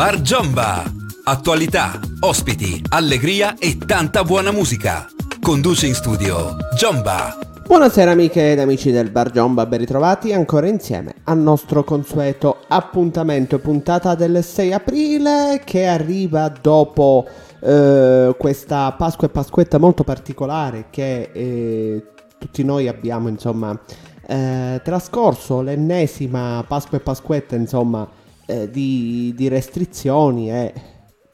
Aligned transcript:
Bar 0.00 0.22
Giomba. 0.22 0.82
Attualità, 1.24 2.00
ospiti, 2.20 2.82
allegria 2.88 3.58
e 3.58 3.76
tanta 3.76 4.24
buona 4.24 4.50
musica. 4.50 5.06
Conduce 5.42 5.86
in 5.86 5.92
studio 5.92 6.56
Giomba. 6.74 7.36
Buonasera 7.66 8.12
amiche 8.12 8.52
ed 8.52 8.60
amici 8.60 8.90
del 8.92 9.10
Bar 9.10 9.30
Giomba, 9.30 9.66
ben 9.66 9.80
ritrovati 9.80 10.32
ancora 10.32 10.68
insieme 10.68 11.16
al 11.24 11.36
nostro 11.36 11.84
consueto 11.84 12.64
appuntamento 12.68 13.58
puntata 13.58 14.14
del 14.14 14.42
6 14.42 14.72
aprile 14.72 15.60
che 15.66 15.84
arriva 15.84 16.48
dopo 16.48 17.28
eh, 17.60 18.34
questa 18.38 18.92
Pasqua 18.92 19.26
e 19.26 19.30
Pasquetta 19.30 19.76
molto 19.76 20.02
particolare 20.02 20.86
che 20.88 21.28
eh, 21.30 22.06
tutti 22.38 22.64
noi 22.64 22.88
abbiamo 22.88 23.28
insomma 23.28 23.78
eh, 24.26 24.80
trascorso 24.82 25.60
l'ennesima 25.60 26.64
Pasqua 26.66 26.96
e 26.96 27.02
Pasquetta 27.02 27.54
insomma 27.54 28.08
eh, 28.50 28.70
di, 28.70 29.32
di, 29.36 29.48
restrizioni 29.48 30.50
e 30.50 30.72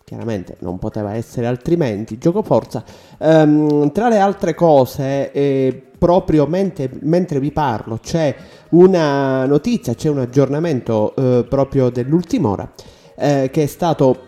chiaramente 0.04 0.56
non 0.60 0.78
poteva 0.78 1.14
essere 1.14 1.46
altrimenti 1.46 2.18
gioco 2.18 2.42
forza. 2.42 2.84
Um, 3.18 3.90
tra 3.92 4.08
le 4.08 4.18
altre 4.18 4.54
cose 4.54 5.32
eh, 5.32 5.82
proprio 5.98 6.46
mentre, 6.46 6.90
mentre, 7.00 7.40
vi 7.40 7.50
parlo 7.50 7.98
c'è 7.98 8.34
una 8.70 9.46
notizia 9.46 9.94
c'è 9.94 10.10
un 10.10 10.18
aggiornamento 10.18 11.14
eh, 11.16 11.46
proprio 11.48 11.88
dell'ultima 11.88 12.50
ora 12.50 12.70
eh, 13.16 13.48
che 13.50 13.62
è 13.62 13.66
stato 13.66 14.24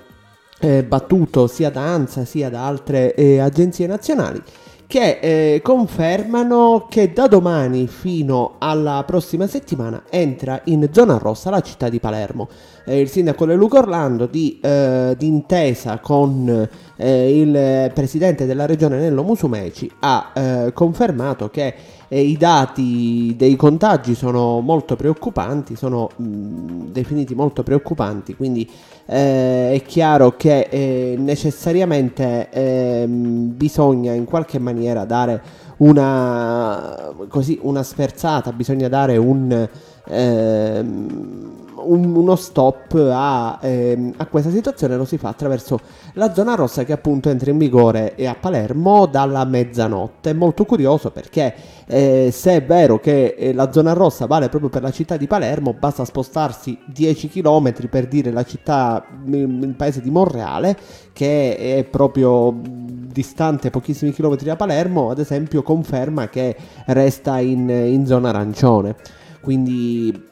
eh, 0.60 0.82
battuto 0.82 1.46
sia 1.46 1.68
da 1.70 1.82
ANSA 1.82 2.24
sia 2.24 2.48
da 2.48 2.66
altre 2.66 3.14
agenzie 3.38 3.86
nazionali 3.86 4.42
che 4.88 5.18
eh, 5.20 5.60
confermano 5.62 6.86
che 6.88 7.12
da 7.12 7.26
domani 7.26 7.86
fino 7.86 8.54
alla 8.56 9.04
prossima 9.06 9.46
settimana 9.46 10.04
entra 10.08 10.62
in 10.64 10.88
zona 10.92 11.18
rossa 11.18 11.50
la 11.50 11.60
città 11.60 11.90
di 11.90 12.00
Palermo. 12.00 12.48
Eh, 12.86 12.98
il 12.98 13.10
sindaco 13.10 13.44
De 13.44 13.54
Luca 13.54 13.80
Orlando, 13.80 14.24
di, 14.24 14.58
eh, 14.62 15.14
d'intesa 15.16 15.98
con 15.98 16.66
eh, 16.96 17.38
il 17.38 17.92
presidente 17.92 18.46
della 18.46 18.64
regione 18.64 18.98
Nello 18.98 19.22
Musumeci, 19.24 19.92
ha 20.00 20.32
eh, 20.32 20.72
confermato 20.72 21.50
che 21.50 21.74
eh, 22.08 22.20
i 22.20 22.36
dati 22.36 23.34
dei 23.36 23.56
contagi 23.56 24.14
sono 24.14 24.60
molto 24.60 24.96
preoccupanti, 24.96 25.76
sono 25.76 26.08
mh, 26.16 26.90
definiti 26.90 27.34
molto 27.34 27.62
preoccupanti, 27.62 28.34
quindi 28.34 28.68
eh, 29.06 29.72
è 29.72 29.82
chiaro 29.86 30.36
che 30.36 30.68
eh, 30.70 31.14
necessariamente 31.18 32.48
eh, 32.50 33.06
bisogna 33.06 34.12
in 34.12 34.24
qualche 34.24 34.58
maniera 34.58 35.04
dare 35.04 35.42
una, 35.78 37.12
così, 37.28 37.58
una 37.62 37.82
sferzata, 37.82 38.52
bisogna 38.52 38.88
dare 38.88 39.16
un, 39.16 39.68
ehm, 40.06 41.66
un, 41.84 42.14
uno 42.14 42.36
stop 42.36 42.94
a, 42.94 43.58
ehm, 43.60 44.14
a, 44.16 44.26
questa 44.26 44.50
situazione 44.50 44.96
lo 44.96 45.04
si 45.04 45.18
fa 45.18 45.28
attraverso 45.28 45.78
la 46.14 46.32
zona 46.34 46.54
rossa 46.54 46.84
che 46.84 46.92
appunto 46.92 47.28
entra 47.28 47.50
in 47.50 47.58
vigore 47.58 48.14
a 48.26 48.36
Palermo 48.38 49.06
dalla 49.06 49.44
mezzanotte. 49.44 50.32
Molto 50.34 50.64
curioso 50.64 51.10
perché 51.10 51.54
eh, 51.86 52.30
se 52.32 52.56
è 52.56 52.64
vero 52.64 52.98
che 53.00 53.34
eh, 53.38 53.52
la 53.52 53.72
zona 53.72 53.92
rossa 53.92 54.26
vale 54.26 54.48
proprio 54.48 54.70
per 54.70 54.82
la 54.82 54.90
città 54.90 55.16
di 55.16 55.26
Palermo, 55.26 55.72
basta 55.72 56.04
spostarsi 56.04 56.78
10 56.86 57.28
km 57.28 57.88
per 57.88 58.06
dire 58.06 58.30
la 58.30 58.44
città, 58.44 59.04
il 59.24 59.74
paese 59.76 60.00
di 60.00 60.10
Monreale, 60.10 60.76
che 61.12 61.56
è 61.56 61.84
proprio 61.84 62.54
distante 62.62 63.70
pochissimi 63.70 64.12
chilometri 64.12 64.46
da 64.46 64.56
Palermo, 64.56 65.10
ad 65.10 65.18
esempio 65.18 65.62
conferma 65.62 66.28
che 66.28 66.56
resta 66.86 67.38
in, 67.38 67.68
in 67.68 68.06
zona 68.06 68.28
arancione. 68.28 68.94
Quindi 69.40 70.26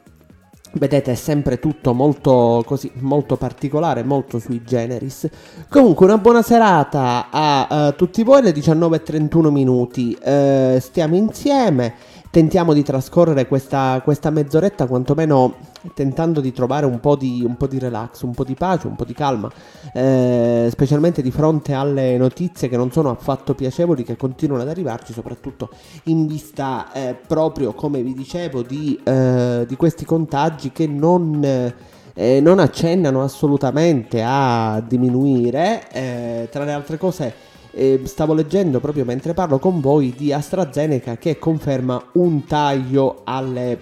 Vedete, 0.79 1.13
è 1.13 1.15
sempre 1.15 1.59
tutto 1.59 1.95
molto 1.95 2.63
così, 2.67 2.91
molto 2.97 3.37
particolare, 3.37 4.03
molto 4.03 4.39
sui 4.39 4.63
generis. 4.63 5.27
Comunque, 5.71 6.05
una 6.05 6.19
buona 6.19 6.43
serata 6.43 7.29
a 7.31 7.89
uh, 7.89 7.95
tutti 7.95 8.23
voi, 8.23 8.43
le 8.43 8.53
19.31 8.53 9.49
minuti. 9.49 10.17
Uh, 10.23 10.79
stiamo 10.79 11.17
insieme 11.17 11.95
tentiamo 12.37 12.75
di 12.75 12.83
trascorrere 12.83 13.47
questa, 13.47 14.03
questa 14.05 14.29
mezz'oretta 14.29 14.87
quantomeno 14.87 15.55
tentando 15.95 16.43
di 16.43 16.53
trovare 16.53 16.85
un 16.85 17.01
po' 17.01 17.17
di, 17.17 17.43
un 17.43 17.57
po' 17.57 17.67
di, 17.67 17.79
relax, 17.79 18.21
un 18.25 18.35
po' 18.35 18.45
di 18.45 18.53
pace, 18.53 18.89
un 18.89 18.95
po' 18.95 19.07
di 19.07 19.15
calma, 19.15 19.51
eh, 19.95 20.69
specialmente 20.71 21.23
di 21.23 21.31
fronte 21.31 21.73
alle 21.73 22.19
notizie 22.19 22.69
che 22.69 22.77
non 22.77 22.93
sono 22.93 23.09
affatto 23.09 23.55
piacevoli, 23.55 24.03
che 24.03 24.19
continuano 24.19 24.65
ad 24.65 24.69
arrivarci, 24.69 25.15
soprattutto 25.15 25.71
in 26.05 26.27
vista 26.27 26.93
eh, 26.93 27.17
proprio, 27.27 27.73
come 27.73 28.03
vi 28.03 28.13
dicevo, 28.13 28.61
di, 28.61 29.01
eh, 29.03 29.65
di 29.67 29.77
questi 29.77 30.05
contagi 30.05 30.73
che 30.73 30.87
non... 30.87 31.43
Eh, 32.19 32.41
non 32.41 32.61
accennano 32.61 33.23
assolutamente 33.23 34.23
a 34.25 34.83
diminuire, 34.83 35.87
eh, 35.93 36.49
tra 36.51 36.65
le 36.65 36.73
altre 36.73 36.97
cose 36.97 37.35
eh, 37.77 38.01
stavo 38.05 38.33
leggendo 38.33 38.81
proprio 38.81 39.05
mentre 39.05 39.35
parlo 39.35 39.59
con 39.59 39.81
voi 39.81 40.15
di 40.17 40.33
AstraZeneca 40.33 41.19
che 41.19 41.39
conferma 41.39 42.03
un 42.13 42.47
taglio 42.47 43.21
alle, 43.25 43.79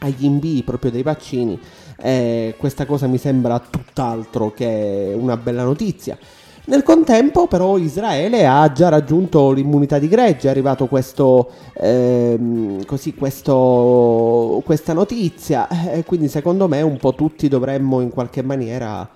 agli 0.00 0.26
invii 0.26 0.62
proprio 0.62 0.90
dei 0.90 1.02
vaccini. 1.02 1.58
Eh, 2.00 2.54
questa 2.58 2.84
cosa 2.84 3.06
mi 3.06 3.16
sembra 3.16 3.58
tutt'altro 3.58 4.52
che 4.52 5.16
una 5.18 5.38
bella 5.38 5.64
notizia. 5.64 6.18
Nel 6.66 6.82
contempo, 6.82 7.46
però, 7.46 7.78
Israele 7.78 8.46
ha 8.46 8.70
già 8.72 8.90
raggiunto 8.90 9.52
l'immunità 9.52 9.98
di 9.98 10.06
gregge. 10.06 10.48
È 10.48 10.50
arrivato 10.50 10.86
questo, 10.86 11.50
ehm, 11.72 12.84
così, 12.84 13.14
questo, 13.14 14.60
questa 14.66 14.92
notizia. 14.92 15.66
E 15.90 16.04
quindi, 16.04 16.28
secondo 16.28 16.68
me, 16.68 16.82
un 16.82 16.98
po' 16.98 17.14
tutti 17.14 17.48
dovremmo 17.48 18.02
in 18.02 18.10
qualche 18.10 18.42
maniera 18.42 19.08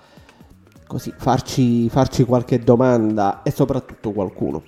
così 0.93 1.11
farci, 1.17 1.89
farci 1.89 2.23
qualche 2.23 2.59
domanda 2.59 3.41
e 3.41 3.49
soprattutto 3.49 4.11
qualcuno. 4.11 4.61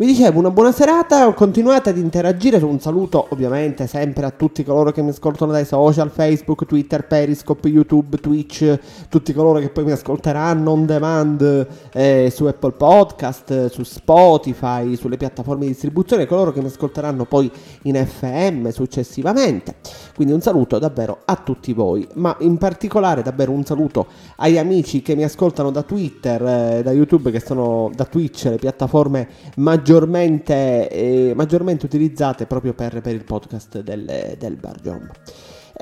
Vi 0.00 0.06
dicevo, 0.06 0.38
una 0.38 0.50
buona 0.50 0.72
serata, 0.72 1.30
continuate 1.34 1.90
ad 1.90 1.98
interagire, 1.98 2.56
un 2.64 2.80
saluto 2.80 3.26
ovviamente 3.28 3.86
sempre 3.86 4.24
a 4.24 4.30
tutti 4.30 4.64
coloro 4.64 4.92
che 4.92 5.02
mi 5.02 5.10
ascoltano 5.10 5.52
dai 5.52 5.66
social, 5.66 6.10
Facebook, 6.10 6.64
Twitter, 6.64 7.06
Periscope, 7.06 7.68
YouTube, 7.68 8.16
Twitch, 8.16 8.78
tutti 9.10 9.34
coloro 9.34 9.58
che 9.58 9.68
poi 9.68 9.84
mi 9.84 9.90
ascolteranno 9.90 10.70
on 10.70 10.86
demand 10.86 11.66
eh, 11.92 12.32
su 12.34 12.46
Apple 12.46 12.72
Podcast, 12.72 13.66
su 13.66 13.82
Spotify, 13.82 14.96
sulle 14.96 15.18
piattaforme 15.18 15.66
di 15.66 15.72
distribuzione, 15.72 16.24
coloro 16.24 16.50
che 16.50 16.62
mi 16.62 16.68
ascolteranno 16.68 17.26
poi 17.26 17.52
in 17.82 18.02
FM 18.02 18.70
successivamente. 18.70 19.74
Quindi 20.14 20.32
un 20.32 20.40
saluto 20.40 20.78
davvero 20.78 21.18
a 21.26 21.36
tutti 21.36 21.74
voi, 21.74 22.08
ma 22.14 22.34
in 22.40 22.56
particolare 22.56 23.20
davvero 23.20 23.52
un 23.52 23.66
saluto 23.66 24.06
agli 24.36 24.56
amici 24.56 25.02
che 25.02 25.14
mi 25.14 25.24
ascoltano 25.24 25.70
da 25.70 25.82
Twitter, 25.82 26.42
eh, 26.42 26.82
da 26.82 26.90
YouTube, 26.90 27.30
che 27.30 27.40
sono 27.40 27.90
da 27.94 28.06
Twitch, 28.06 28.44
le 28.44 28.56
piattaforme 28.56 29.28
maggiori 29.56 29.88
maggiormente, 29.90 30.88
eh, 30.88 31.32
maggiormente 31.34 31.84
utilizzate 31.84 32.46
proprio 32.46 32.74
per, 32.74 33.00
per 33.00 33.12
il 33.12 33.24
podcast 33.24 33.80
del, 33.80 34.36
del 34.38 34.54
Bar 34.54 34.80
Jump. 34.80 35.10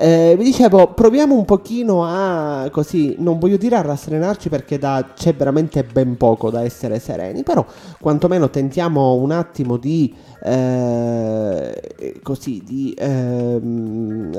Eh, 0.01 0.33
vi 0.37 0.45
dicevo, 0.45 0.93
proviamo 0.93 1.35
un 1.35 1.45
pochino 1.45 2.05
a 2.05 2.69
così, 2.71 3.15
non 3.19 3.37
voglio 3.37 3.57
dire 3.57 3.75
a 3.75 3.81
rasserenarci 3.81 4.47
perché 4.47 4.79
da, 4.79 5.11
c'è 5.13 5.35
veramente 5.35 5.83
ben 5.83 6.15
poco 6.15 6.49
da 6.49 6.63
essere 6.63 6.99
sereni, 6.99 7.43
però 7.43 7.63
quantomeno 7.99 8.49
tentiamo 8.49 9.13
un 9.15 9.31
attimo 9.31 9.77
di 9.77 10.15
eh, 10.41 12.19
così, 12.23 12.63
di 12.65 12.93
eh, 12.93 13.59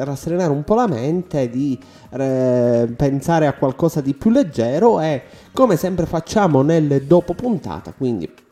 rasserenare 0.02 0.50
un 0.50 0.64
po' 0.64 0.74
la 0.74 0.88
mente, 0.88 1.48
di 1.48 1.78
pensare 2.08 3.46
a 3.46 3.52
qualcosa 3.52 4.00
di 4.00 4.14
più 4.14 4.30
leggero 4.30 4.98
e 5.00 5.22
come 5.52 5.76
sempre 5.76 6.06
facciamo 6.06 6.62
nelle 6.62 7.06
dopo 7.06 7.34
puntata, 7.34 7.92
quindi 7.96 8.48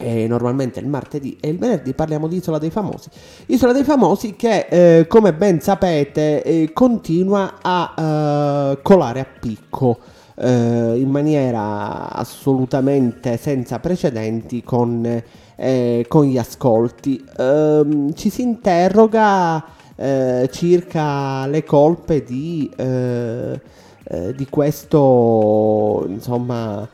e 0.00 0.26
normalmente 0.26 0.80
il 0.80 0.88
martedì 0.88 1.36
e 1.40 1.48
il 1.48 1.58
venerdì 1.58 1.92
parliamo 1.92 2.26
di 2.26 2.36
Isola 2.36 2.58
dei 2.58 2.70
Famosi. 2.70 3.10
Isola 3.46 3.72
dei 3.72 3.84
Famosi 3.84 4.34
che, 4.34 4.66
eh, 4.70 5.06
come 5.06 5.34
ben 5.34 5.60
sapete, 5.60 6.42
eh, 6.42 6.70
continua 6.72 7.58
a 7.60 7.94
eh, 8.72 8.82
colare 8.82 9.20
a 9.20 9.26
picco 9.38 9.98
eh, 10.36 10.94
in 10.96 11.10
maniera 11.10 12.10
assolutamente 12.10 13.36
senza 13.36 13.78
precedenti 13.78 14.62
con, 14.62 15.22
eh, 15.56 16.04
con 16.08 16.24
gli 16.24 16.38
ascolti. 16.38 17.22
Ehm, 17.36 18.14
ci 18.14 18.30
si 18.30 18.40
interroga 18.40 19.62
eh, 19.96 20.48
circa 20.50 21.46
le 21.46 21.62
colpe 21.64 22.24
di, 22.24 22.70
di 24.34 24.46
questo, 24.48 26.04
insomma, 26.08 26.88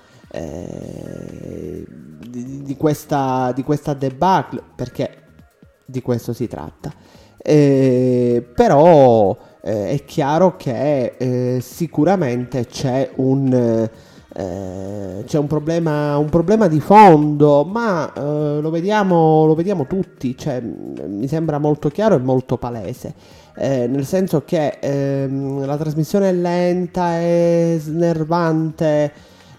di, 2.29 2.62
di, 2.62 2.77
questa, 2.77 3.53
di 3.55 3.62
questa 3.62 3.94
debacle, 3.94 4.62
perché 4.75 5.11
di 5.85 6.03
questo 6.03 6.33
si 6.33 6.47
tratta. 6.47 6.93
Eh, 7.38 8.44
però 8.55 9.37
eh, 9.62 9.91
è 9.91 10.05
chiaro 10.05 10.56
che 10.56 11.15
eh, 11.17 11.59
sicuramente 11.61 12.67
c'è 12.67 13.11
un, 13.17 13.88
eh, 14.38 15.23
c'è 15.25 15.38
un 15.38 15.47
problema, 15.47 16.19
un 16.19 16.29
problema, 16.29 16.69
di 16.69 16.81
fondo, 16.81 17.65
ma 17.65 18.12
eh, 18.12 18.61
lo, 18.61 18.71
vediamo, 18.71 19.47
lo, 19.47 19.55
vediamo, 19.55 19.87
tutti, 19.87 20.37
cioè, 20.37 20.61
mi 20.61 21.27
sembra 21.29 21.59
molto 21.59 21.88
chiaro 21.88 22.17
e 22.17 22.19
molto 22.19 22.59
palese. 22.59 23.15
Eh, 23.56 23.87
nel 23.87 24.05
senso 24.05 24.44
che 24.44 24.79
ehm, 24.81 25.65
la 25.65 25.77
trasmissione 25.77 26.29
è 26.29 26.33
lenta, 26.33 27.19
è 27.21 27.77
snervante, 27.79 29.12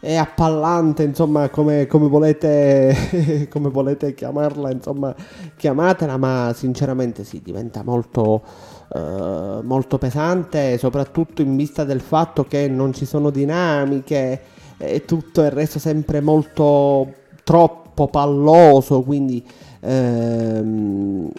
è 0.08 0.16
appallante, 0.16 1.04
insomma, 1.04 1.50
come, 1.50 1.86
come, 1.86 2.08
volete, 2.08 3.48
come 3.52 3.68
volete 3.68 4.14
chiamarla, 4.14 4.72
insomma, 4.72 5.14
chiamatela, 5.58 6.16
ma 6.16 6.54
sinceramente 6.56 7.26
sì, 7.26 7.42
diventa 7.44 7.84
molto, 7.84 8.42
uh, 8.88 9.60
molto 9.64 9.98
pesante, 9.98 10.78
soprattutto 10.78 11.42
in 11.42 11.58
vista 11.58 11.84
del 11.84 12.00
fatto 12.00 12.46
che 12.46 12.70
non 12.70 12.94
ci 12.94 13.04
sono 13.04 13.32
dinamiche 13.32 14.42
e 14.78 15.04
tutto 15.04 15.44
è 15.44 15.50
reso 15.50 15.78
sempre 15.78 16.22
molto 16.22 17.14
troppo 17.44 18.08
palloso, 18.08 19.02
quindi... 19.02 19.46
Ehm, 19.82 21.30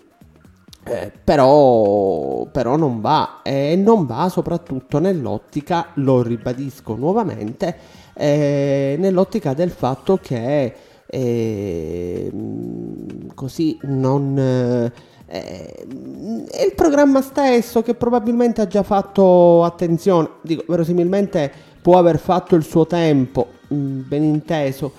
eh, 0.85 1.13
però, 1.23 2.47
però, 2.51 2.77
non 2.77 3.03
va 3.03 3.43
e 3.43 3.77
non 3.77 4.07
va 4.07 4.31
soprattutto 4.31 4.99
nell'ottica, 4.99 5.89
lo 5.95 6.23
ribadisco 6.23 6.95
nuovamente, 6.95 7.77
eh, 8.19 8.97
nell'ottica 8.99 9.55
del 9.55 9.71
fatto 9.71 10.19
che 10.21 10.75
eh, 11.07 12.31
così 13.35 13.79
non... 13.83 14.37
Eh, 15.31 15.87
è 16.51 16.63
il 16.65 16.73
programma 16.75 17.21
stesso 17.21 17.83
che 17.83 17.95
probabilmente 17.95 18.63
ha 18.63 18.67
già 18.67 18.83
fatto 18.83 19.63
attenzione, 19.63 20.31
dico 20.41 20.65
verosimilmente 20.67 21.53
può 21.83 21.99
aver 21.99 22.19
fatto 22.19 22.57
il 22.57 22.65
suo 22.65 22.87
tempo, 22.87 23.47
mm, 23.73 24.01
ben 24.07 24.25
inteso, 24.25 24.93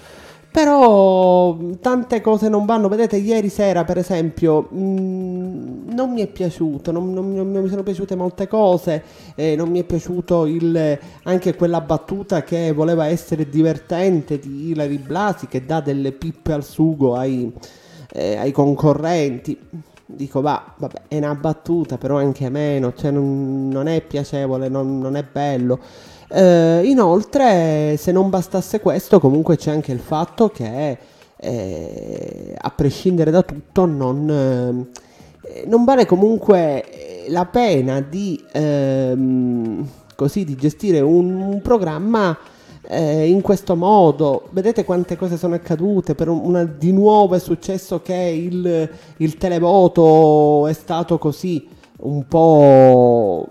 però 0.51 1.57
tante 1.79 2.21
cose 2.21 2.49
non 2.49 2.65
vanno. 2.65 2.87
Vedete, 2.87 3.17
ieri 3.17 3.49
sera, 3.49 3.83
per 3.83 3.97
esempio, 3.97 4.67
mh, 4.69 4.79
mm, 4.79 5.89
non 5.91 6.11
mi 6.11 6.21
è 6.21 6.27
piaciuto, 6.27 6.91
non, 6.91 7.13
non, 7.13 7.33
non, 7.33 7.49
mi 7.49 7.69
sono 7.69 7.83
piaciute 7.83 8.15
molte 8.15 8.47
cose. 8.47 9.03
Eh, 9.35 9.55
non 9.55 9.69
mi 9.69 9.79
è 9.79 9.83
piaciuto 9.83 10.45
il, 10.45 10.97
anche 11.23 11.55
quella 11.55 11.81
battuta 11.81 12.43
che 12.43 12.71
voleva 12.71 13.07
essere 13.07 13.47
divertente 13.47 14.39
di 14.39 14.69
Ilari 14.69 14.97
Blasi, 14.97 15.47
che 15.47 15.65
dà 15.65 15.81
delle 15.81 16.11
pippe 16.11 16.53
al 16.53 16.63
sugo 16.63 17.15
ai, 17.15 17.51
eh, 18.11 18.37
ai 18.37 18.51
concorrenti. 18.51 19.57
Dico, 20.11 20.41
va, 20.41 20.73
vabbè, 20.75 21.01
è 21.07 21.17
una 21.17 21.35
battuta, 21.35 21.99
però 21.99 22.17
anche 22.17 22.49
meno, 22.49 22.93
cioè 22.95 23.11
non, 23.11 23.87
è 23.87 24.01
piacevole, 24.01 24.67
non 24.67 25.15
è 25.15 25.23
bello. 25.23 25.79
Eh, 26.31 26.81
inoltre, 26.83 27.95
se 27.97 28.11
non 28.11 28.29
bastasse 28.29 28.79
questo, 28.79 29.19
comunque 29.19 29.57
c'è 29.57 29.71
anche 29.71 29.91
il 29.91 29.99
fatto 29.99 30.49
che, 30.49 30.97
eh, 31.35 32.55
a 32.57 32.69
prescindere 32.69 33.31
da 33.31 33.41
tutto, 33.41 33.85
non, 33.85 34.29
eh, 35.41 35.65
non 35.65 35.83
vale 35.85 36.05
comunque 36.05 37.25
la 37.29 37.45
pena 37.45 38.01
di, 38.01 38.43
ehm, 38.51 39.87
così, 40.15 40.43
di 40.45 40.55
gestire 40.55 40.99
un, 40.99 41.33
un 41.41 41.61
programma 41.61 42.37
eh, 42.87 43.27
in 43.27 43.41
questo 43.41 43.75
modo. 43.75 44.49
Vedete 44.51 44.83
quante 44.83 45.15
cose 45.15 45.37
sono 45.37 45.55
accadute. 45.55 46.15
Per 46.15 46.27
una, 46.29 46.63
di 46.63 46.91
nuovo 46.91 47.35
è 47.35 47.39
successo 47.39 48.01
che 48.01 48.13
il, 48.15 48.89
il 49.17 49.37
televoto 49.37 50.67
è 50.67 50.73
stato 50.73 51.17
così 51.17 51.67
un 52.01 52.25
po' 52.27 53.47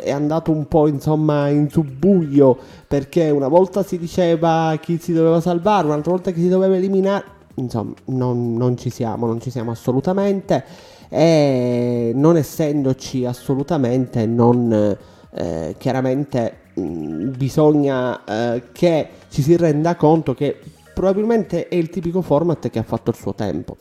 è 0.00 0.10
andato 0.10 0.50
un 0.50 0.66
po' 0.66 0.86
insomma 0.86 1.48
in 1.48 1.68
subbuglio 1.70 2.58
perché 2.86 3.30
una 3.30 3.48
volta 3.48 3.82
si 3.82 3.98
diceva 3.98 4.76
chi 4.80 4.98
si 4.98 5.12
doveva 5.12 5.40
salvare, 5.40 5.86
un'altra 5.86 6.12
volta 6.12 6.30
chi 6.30 6.40
si 6.40 6.48
doveva 6.48 6.76
eliminare, 6.76 7.24
insomma 7.54 7.92
non, 8.06 8.54
non 8.54 8.76
ci 8.76 8.90
siamo, 8.90 9.26
non 9.26 9.40
ci 9.40 9.50
siamo 9.50 9.70
assolutamente 9.70 10.64
e 11.08 12.12
non 12.14 12.36
essendoci 12.36 13.26
assolutamente 13.26 14.24
non 14.24 14.96
eh, 15.34 15.74
chiaramente 15.78 16.56
mh, 16.74 16.82
mm, 16.82 17.32
bisogna 17.36 18.24
eh, 18.24 18.62
che 18.72 19.08
ci 19.28 19.42
si 19.42 19.56
renda 19.56 19.96
conto 19.96 20.34
che 20.34 20.58
probabilmente 20.94 21.68
è 21.68 21.74
il 21.74 21.90
tipico 21.90 22.22
format 22.22 22.68
che 22.68 22.78
ha 22.78 22.82
fatto 22.84 23.10
il 23.10 23.16
suo 23.16 23.34
tempo. 23.34 23.76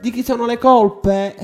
Di 0.00 0.10
chi 0.10 0.22
sono 0.22 0.46
le 0.46 0.58
colpe? 0.58 1.34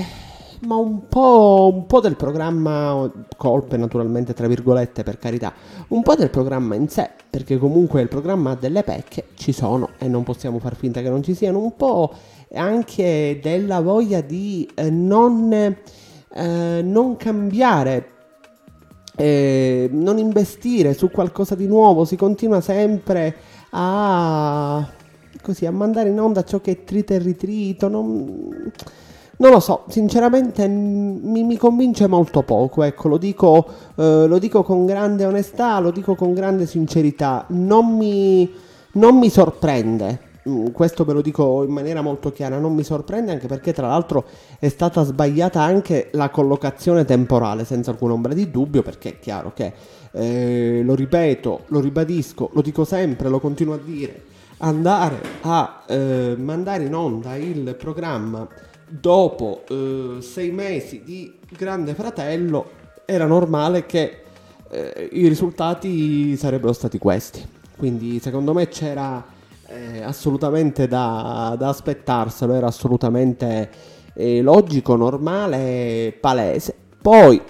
Ma 0.66 0.76
un 0.76 1.08
po', 1.08 1.70
un 1.72 1.86
po', 1.86 2.00
del 2.00 2.16
programma, 2.16 3.10
colpe 3.36 3.76
naturalmente 3.76 4.34
tra 4.34 4.46
virgolette 4.46 5.02
per 5.02 5.18
carità, 5.18 5.52
un 5.88 6.02
po' 6.02 6.14
del 6.14 6.30
programma 6.30 6.74
in 6.74 6.88
sé, 6.88 7.10
perché 7.28 7.58
comunque 7.58 8.00
il 8.00 8.08
programma 8.08 8.52
ha 8.52 8.56
delle 8.56 8.82
pecche, 8.82 9.26
ci 9.34 9.52
sono 9.52 9.90
e 9.98 10.08
non 10.08 10.22
possiamo 10.22 10.58
far 10.58 10.74
finta 10.76 11.00
che 11.00 11.10
non 11.10 11.22
ci 11.22 11.34
siano, 11.34 11.58
un 11.58 11.76
po' 11.76 12.12
anche 12.54 13.40
della 13.42 13.80
voglia 13.80 14.20
di 14.20 14.68
eh, 14.74 14.90
non, 14.90 15.52
eh, 15.52 16.82
non 16.82 17.16
cambiare 17.16 18.08
eh, 19.16 19.88
non 19.92 20.18
investire 20.18 20.92
su 20.92 21.10
qualcosa 21.10 21.54
di 21.54 21.66
nuovo, 21.66 22.04
si 22.04 22.16
continua 22.16 22.60
sempre 22.60 23.36
a, 23.70 24.88
così, 25.40 25.66
a 25.66 25.70
mandare 25.70 26.08
in 26.08 26.18
onda 26.18 26.42
ciò 26.44 26.60
che 26.60 26.72
è 26.72 26.84
trita 26.84 27.14
e 27.14 27.18
ritrito. 27.18 27.88
Non, 27.88 28.72
non 29.36 29.50
lo 29.50 29.60
so, 29.60 29.84
sinceramente 29.88 30.68
mi, 30.68 31.42
mi 31.42 31.56
convince 31.56 32.06
molto 32.06 32.42
poco, 32.42 32.82
ecco, 32.82 33.08
lo 33.08 33.18
dico, 33.18 33.66
eh, 33.96 34.26
lo 34.26 34.38
dico, 34.38 34.62
con 34.62 34.86
grande 34.86 35.24
onestà, 35.24 35.78
lo 35.80 35.90
dico 35.90 36.14
con 36.14 36.34
grande 36.34 36.66
sincerità, 36.66 37.44
non 37.48 37.96
mi, 37.96 38.52
non 38.92 39.18
mi 39.18 39.28
sorprende, 39.30 40.20
mm, 40.48 40.68
questo 40.68 41.04
ve 41.04 41.14
lo 41.14 41.20
dico 41.20 41.64
in 41.64 41.72
maniera 41.72 42.00
molto 42.00 42.30
chiara, 42.30 42.58
non 42.58 42.74
mi 42.74 42.84
sorprende 42.84 43.32
anche 43.32 43.48
perché 43.48 43.72
tra 43.72 43.88
l'altro 43.88 44.24
è 44.60 44.68
stata 44.68 45.02
sbagliata 45.02 45.60
anche 45.60 46.10
la 46.12 46.30
collocazione 46.30 47.04
temporale, 47.04 47.64
senza 47.64 47.90
alcuna 47.90 48.12
ombra 48.12 48.34
di 48.34 48.50
dubbio, 48.50 48.82
perché 48.82 49.10
è 49.10 49.18
chiaro 49.18 49.52
che, 49.52 49.72
eh, 50.12 50.82
lo 50.84 50.94
ripeto, 50.94 51.62
lo 51.66 51.80
ribadisco, 51.80 52.50
lo 52.52 52.62
dico 52.62 52.84
sempre, 52.84 53.28
lo 53.28 53.40
continuo 53.40 53.74
a 53.74 53.80
dire, 53.84 54.22
andare 54.58 55.20
a 55.40 55.82
eh, 55.88 56.36
mandare 56.38 56.84
in 56.84 56.94
onda 56.94 57.34
il 57.34 57.74
programma 57.76 58.46
dopo 59.00 59.64
eh, 59.68 60.22
sei 60.22 60.50
mesi 60.50 61.02
di 61.02 61.38
Grande 61.48 61.94
Fratello 61.94 62.70
era 63.04 63.26
normale 63.26 63.86
che 63.86 64.22
eh, 64.70 65.08
i 65.12 65.26
risultati 65.28 66.36
sarebbero 66.36 66.72
stati 66.72 66.98
questi. 66.98 67.46
Quindi 67.76 68.20
secondo 68.20 68.52
me 68.52 68.68
c'era 68.68 69.24
eh, 69.66 70.02
assolutamente 70.02 70.86
da, 70.86 71.56
da, 71.58 71.68
aspettarselo, 71.68 72.54
era 72.54 72.68
assolutamente 72.68 73.70
eh, 74.14 74.40
logico, 74.42 74.96
normale, 74.96 76.16
palese. 76.18 76.74
Poi 77.02 77.40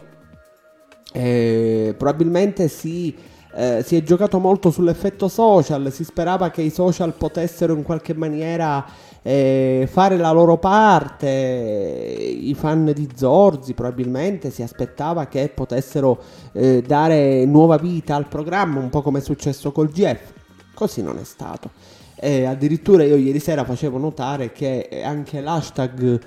eh, 1.12 1.94
probabilmente 1.96 2.68
si, 2.68 3.14
eh, 3.54 3.82
si 3.84 3.96
è 3.96 4.02
giocato 4.02 4.38
molto 4.38 4.70
sull'effetto 4.70 5.28
social, 5.28 5.92
si 5.92 6.04
sperava 6.04 6.50
che 6.50 6.62
i 6.62 6.70
social 6.70 7.12
potessero 7.12 7.74
in 7.74 7.82
qualche 7.82 8.14
maniera 8.14 8.84
eh, 9.26 9.88
fare 9.90 10.18
la 10.18 10.30
loro 10.32 10.58
parte. 10.58 11.26
I 11.26 12.54
fan 12.54 12.92
di 12.94 13.08
Zorzi 13.14 13.72
probabilmente 13.72 14.50
si 14.50 14.62
aspettava 14.62 15.26
che 15.26 15.50
potessero 15.52 16.20
eh, 16.52 16.82
dare 16.86 17.46
nuova 17.46 17.78
vita 17.78 18.14
al 18.14 18.28
programma, 18.28 18.80
un 18.80 18.90
po' 18.90 19.00
come 19.00 19.20
è 19.20 19.22
successo 19.22 19.72
col 19.72 19.88
GF. 19.88 20.32
Così 20.74 21.02
non 21.02 21.16
è 21.18 21.24
stato. 21.24 21.70
E 22.16 22.44
addirittura 22.44 23.02
io 23.04 23.16
ieri 23.16 23.38
sera 23.40 23.64
facevo 23.64 23.98
notare 23.98 24.52
che 24.52 25.02
anche 25.02 25.40
l'hashtag 25.40 26.02
eh, 26.02 26.20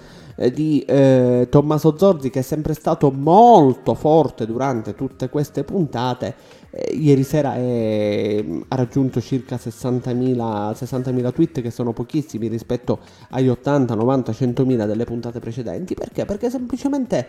di 0.53 0.83
eh, 0.87 1.47
Tommaso 1.49 1.97
Zorzi, 1.97 2.29
che 2.29 2.39
è 2.39 2.43
sempre 2.43 2.73
stato 2.75 3.11
molto 3.11 3.95
forte 3.95 4.45
durante 4.45 4.93
tutte 4.93 5.29
queste 5.29 5.63
puntate, 5.63 6.35
eh, 6.69 6.93
ieri 6.93 7.23
sera 7.23 7.55
è, 7.55 8.45
ha 8.67 8.75
raggiunto 8.75 9.19
circa 9.19 9.55
60.000, 9.55 10.35
60.000 10.35 11.33
tweet, 11.33 11.61
che 11.61 11.71
sono 11.71 11.91
pochissimi 11.91 12.47
rispetto 12.47 12.99
agli 13.29 13.49
80, 13.49 13.95
90, 13.95 14.31
100.000 14.31 14.85
delle 14.85 15.05
puntate 15.05 15.39
precedenti. 15.39 15.95
Perché? 15.95 16.25
Perché 16.25 16.51
semplicemente 16.51 17.27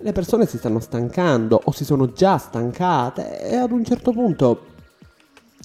le 0.00 0.12
persone 0.12 0.44
si 0.44 0.58
stanno 0.58 0.80
stancando 0.80 1.58
o 1.64 1.72
si 1.72 1.84
sono 1.84 2.12
già 2.12 2.36
stancate 2.36 3.48
e 3.48 3.56
ad 3.56 3.70
un 3.70 3.82
certo 3.82 4.12
punto 4.12 4.74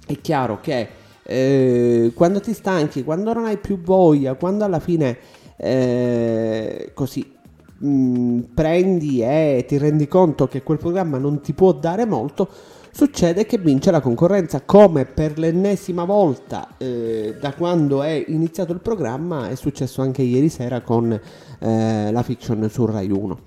è 0.05 0.21
chiaro 0.21 0.59
che 0.61 0.87
eh, 1.23 2.11
quando 2.15 2.39
ti 2.39 2.53
stanchi, 2.53 3.03
quando 3.03 3.33
non 3.33 3.45
hai 3.45 3.57
più 3.57 3.79
voglia, 3.81 4.35
quando 4.35 4.63
alla 4.63 4.79
fine 4.79 5.17
eh, 5.63 6.91
così 6.95 7.31
mh, 7.77 7.87
mm, 7.87 8.39
prendi 8.53 9.21
e 9.21 9.63
ti 9.67 9.77
rendi 9.77 10.07
conto 10.07 10.47
che 10.47 10.63
quel 10.63 10.79
programma 10.79 11.19
non 11.19 11.41
ti 11.41 11.53
può 11.53 11.71
dare 11.71 12.05
molto, 12.05 12.49
succede 12.91 13.45
che 13.45 13.59
vince 13.59 13.91
la 13.91 14.01
concorrenza 14.01 14.61
come 14.61 15.05
per 15.05 15.37
l'ennesima 15.37 16.03
volta 16.03 16.75
eh, 16.77 17.35
da 17.39 17.53
quando 17.53 18.01
è 18.01 18.25
iniziato 18.27 18.73
il 18.73 18.79
programma 18.79 19.49
è 19.49 19.55
successo 19.55 20.01
anche 20.01 20.23
ieri 20.23 20.49
sera 20.49 20.81
con 20.81 21.11
eh, 21.11 22.11
la 22.11 22.23
fiction 22.23 22.67
su 22.69 22.85
Rai 22.85 23.11
1. 23.11 23.39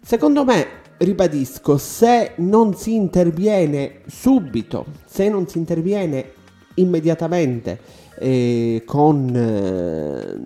Secondo 0.00 0.44
me, 0.44 0.66
ribadisco, 0.98 1.76
se 1.76 2.32
non 2.36 2.74
si 2.74 2.94
interviene 2.94 4.00
subito, 4.06 4.86
se 5.04 5.28
non 5.28 5.46
si 5.46 5.58
interviene 5.58 6.32
immediatamente 6.76 7.78
eh, 8.24 8.82
con 8.86 9.30
eh, 9.36 10.40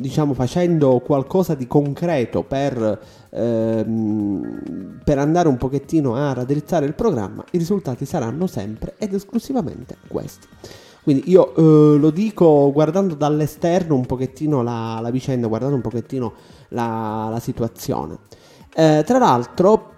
diciamo 0.00 0.34
facendo 0.34 0.98
qualcosa 0.98 1.54
di 1.54 1.68
concreto 1.68 2.42
per, 2.42 3.00
ehm, 3.30 5.00
per 5.04 5.18
andare 5.18 5.46
un 5.46 5.56
pochettino 5.56 6.16
a 6.16 6.32
raddrizzare 6.32 6.84
il 6.84 6.94
programma, 6.94 7.44
i 7.52 7.58
risultati 7.58 8.04
saranno 8.04 8.48
sempre 8.48 8.94
ed 8.98 9.14
esclusivamente 9.14 9.96
questi. 10.08 10.48
Quindi 11.04 11.30
io 11.30 11.54
eh, 11.54 11.96
lo 11.96 12.10
dico 12.10 12.72
guardando 12.72 13.14
dall'esterno 13.14 13.94
un 13.94 14.04
pochettino 14.04 14.62
la, 14.62 14.98
la 15.00 15.10
vicenda, 15.10 15.46
guardando 15.46 15.76
un 15.76 15.82
pochettino 15.82 16.32
la, 16.70 17.28
la 17.30 17.38
situazione. 17.38 18.18
Eh, 18.74 19.04
tra 19.06 19.18
l'altro, 19.18 19.92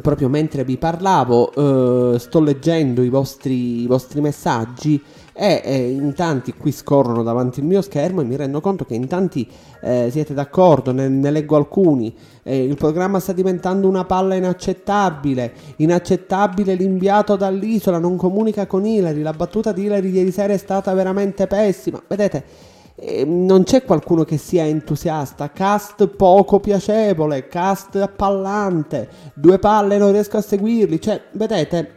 proprio 0.00 0.28
mentre 0.28 0.64
vi 0.64 0.76
parlavo, 0.76 2.14
eh, 2.14 2.18
sto 2.18 2.40
leggendo 2.40 3.02
i 3.02 3.08
vostri, 3.08 3.82
i 3.82 3.86
vostri 3.86 4.20
messaggi 4.20 5.02
e 5.34 5.62
eh, 5.64 5.90
in 5.90 6.12
tanti 6.14 6.52
qui 6.52 6.72
scorrono 6.72 7.22
davanti 7.22 7.60
il 7.60 7.66
mio 7.66 7.80
schermo 7.80 8.20
e 8.20 8.24
mi 8.24 8.36
rendo 8.36 8.60
conto 8.60 8.84
che 8.84 8.94
in 8.94 9.06
tanti 9.06 9.48
eh, 9.80 10.08
siete 10.10 10.34
d'accordo, 10.34 10.92
ne, 10.92 11.08
ne 11.08 11.30
leggo 11.30 11.56
alcuni. 11.56 12.14
Eh, 12.42 12.64
il 12.64 12.76
programma 12.76 13.18
sta 13.18 13.32
diventando 13.32 13.88
una 13.88 14.04
palla 14.04 14.34
inaccettabile, 14.34 15.52
inaccettabile 15.76 16.74
l'inviato 16.74 17.36
dall'isola, 17.36 17.98
non 17.98 18.16
comunica 18.16 18.66
con 18.66 18.84
Hilary, 18.84 19.22
la 19.22 19.32
battuta 19.32 19.72
di 19.72 19.84
Hilary 19.84 20.10
ieri 20.10 20.30
sera 20.30 20.52
è 20.52 20.58
stata 20.58 20.92
veramente 20.92 21.46
pessima. 21.46 22.02
Vedete, 22.06 22.70
ehm, 22.94 23.44
non 23.44 23.64
c'è 23.64 23.84
qualcuno 23.84 24.24
che 24.24 24.36
sia 24.36 24.64
entusiasta, 24.64 25.50
cast 25.50 26.06
poco 26.06 26.60
piacevole, 26.60 27.48
cast 27.48 27.96
appallante, 27.96 29.08
due 29.34 29.58
palle 29.58 29.98
non 29.98 30.12
riesco 30.12 30.36
a 30.36 30.42
seguirli, 30.42 31.00
cioè, 31.00 31.20
vedete 31.32 31.94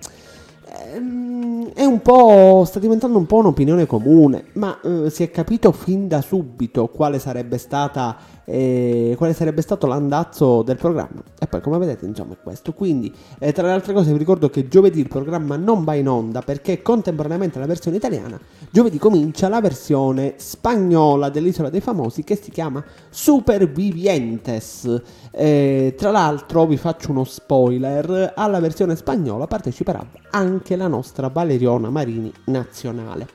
Ehm, 0.93 1.71
è 1.73 1.83
un 1.83 2.01
po'. 2.01 2.63
sta 2.65 2.79
diventando 2.79 3.17
un 3.17 3.25
po' 3.25 3.37
un'opinione 3.37 3.85
comune, 3.85 4.45
ma 4.53 4.79
eh, 4.81 5.09
si 5.09 5.23
è 5.23 5.31
capito 5.31 5.71
fin 5.71 6.07
da 6.07 6.21
subito 6.21 6.87
quale 6.87 7.19
sarebbe 7.19 7.57
stata 7.57 8.17
eh, 8.45 9.15
quale 9.17 9.33
sarebbe 9.33 9.61
stato 9.61 9.87
l'andazzo 9.87 10.61
del 10.61 10.77
programma. 10.77 11.21
E 11.37 11.47
poi, 11.47 11.61
come 11.61 11.77
vedete, 11.77 12.05
insomma, 12.05 12.33
è 12.33 12.37
questo. 12.41 12.73
Quindi, 12.73 13.13
eh, 13.39 13.51
tra 13.51 13.65
le 13.67 13.73
altre 13.73 13.93
cose, 13.93 14.11
vi 14.11 14.17
ricordo 14.17 14.49
che 14.49 14.67
giovedì 14.67 14.99
il 14.99 15.07
programma 15.07 15.57
non 15.57 15.83
va 15.83 15.95
in 15.95 16.07
onda 16.07 16.41
perché 16.41 16.81
contemporaneamente 16.81 17.57
alla 17.57 17.67
versione 17.67 17.97
italiana, 17.97 18.39
giovedì 18.69 18.97
comincia 18.97 19.49
la 19.49 19.61
versione 19.61 20.35
spagnola 20.37 21.29
dell'Isola 21.29 21.69
dei 21.69 21.81
Famosi 21.81 22.23
che 22.23 22.35
si 22.35 22.51
chiama 22.51 22.83
Supervivientes. 23.09 25.01
Eh, 25.31 25.95
tra 25.97 26.11
l'altro, 26.11 26.65
vi 26.65 26.77
faccio 26.77 27.11
uno 27.11 27.23
spoiler: 27.23 28.33
alla 28.35 28.59
versione 28.59 28.95
spagnola 28.95 29.47
parteciperà 29.47 30.05
anche 30.31 30.75
la 30.75 30.87
nostra 30.87 31.29
Valeriona 31.29 31.89
Marini 31.89 32.31
nazionale. 32.45 33.27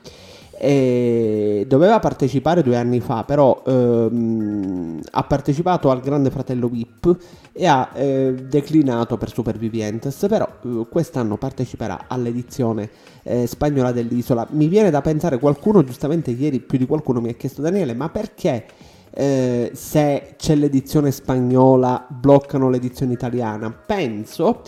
E 0.63 1.65
doveva 1.67 1.97
partecipare 1.97 2.61
due 2.61 2.75
anni 2.75 2.99
fa, 2.99 3.23
però 3.23 3.63
ehm, 3.65 4.99
ha 5.09 5.23
partecipato 5.23 5.89
al 5.89 6.01
Grande 6.01 6.29
Fratello 6.29 6.67
VIP 6.67 7.17
e 7.51 7.65
ha 7.65 7.89
eh, 7.95 8.35
declinato 8.47 9.17
per 9.17 9.31
Supervivientes, 9.31 10.23
però 10.29 10.47
eh, 10.63 10.85
quest'anno 10.87 11.37
parteciperà 11.37 12.05
all'edizione 12.07 12.91
eh, 13.23 13.47
spagnola 13.47 13.91
dell'isola. 13.91 14.45
Mi 14.51 14.67
viene 14.67 14.91
da 14.91 15.01
pensare, 15.01 15.39
qualcuno 15.39 15.83
giustamente 15.83 16.29
ieri 16.29 16.59
più 16.59 16.77
di 16.77 16.85
qualcuno 16.85 17.21
mi 17.21 17.29
ha 17.29 17.33
chiesto 17.33 17.63
Daniele, 17.63 17.95
ma 17.95 18.09
perché 18.09 18.65
eh, 19.09 19.71
se 19.73 20.35
c'è 20.37 20.53
l'edizione 20.53 21.09
spagnola 21.09 22.05
bloccano 22.07 22.69
l'edizione 22.69 23.13
italiana? 23.13 23.71
Penso 23.71 24.61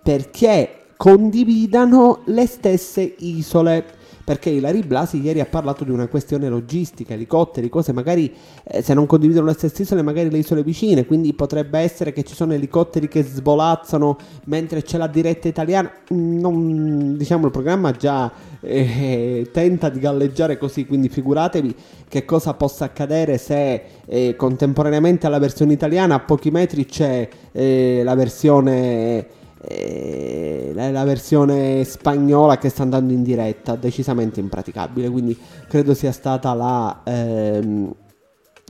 perché 0.00 0.76
condividano 0.96 2.20
le 2.26 2.46
stesse 2.46 3.16
isole 3.18 3.98
perché 4.24 4.50
Ilari 4.50 4.82
Blasi 4.82 5.20
ieri 5.20 5.40
ha 5.40 5.46
parlato 5.46 5.84
di 5.84 5.90
una 5.90 6.06
questione 6.06 6.48
logistica, 6.48 7.14
elicotteri, 7.14 7.68
cose 7.68 7.92
magari 7.92 8.32
eh, 8.64 8.82
se 8.82 8.94
non 8.94 9.06
condividono 9.06 9.46
le 9.46 9.54
stesse 9.54 9.82
isole, 9.82 10.02
magari 10.02 10.30
le 10.30 10.38
isole 10.38 10.62
vicine, 10.62 11.06
quindi 11.06 11.32
potrebbe 11.34 11.78
essere 11.78 12.12
che 12.12 12.22
ci 12.22 12.34
sono 12.34 12.52
elicotteri 12.52 13.08
che 13.08 13.22
svolazzano 13.22 14.16
mentre 14.44 14.82
c'è 14.82 14.98
la 14.98 15.06
diretta 15.06 15.48
italiana. 15.48 15.90
Non, 16.08 17.16
diciamo 17.16 17.46
il 17.46 17.52
programma 17.52 17.92
già 17.92 18.30
eh, 18.60 19.48
tenta 19.52 19.88
di 19.88 19.98
galleggiare 19.98 20.58
così, 20.58 20.86
quindi 20.86 21.08
figuratevi 21.08 21.74
che 22.08 22.24
cosa 22.24 22.54
possa 22.54 22.86
accadere 22.86 23.38
se 23.38 23.82
eh, 24.06 24.34
contemporaneamente 24.36 25.26
alla 25.26 25.38
versione 25.38 25.72
italiana 25.72 26.16
a 26.16 26.20
pochi 26.20 26.50
metri 26.50 26.84
c'è 26.84 27.28
eh, 27.52 28.02
la 28.04 28.14
versione 28.14 29.38
eh, 29.62 30.72
la 30.74 31.04
versione 31.04 31.84
spagnola 31.84 32.58
che 32.58 32.70
sta 32.70 32.82
andando 32.82 33.12
in 33.12 33.22
diretta, 33.22 33.76
decisamente 33.76 34.40
impraticabile, 34.40 35.10
quindi 35.10 35.38
credo 35.68 35.92
sia 35.94 36.12
stata 36.12 36.54
la, 36.54 37.02
ehm, 37.04 37.94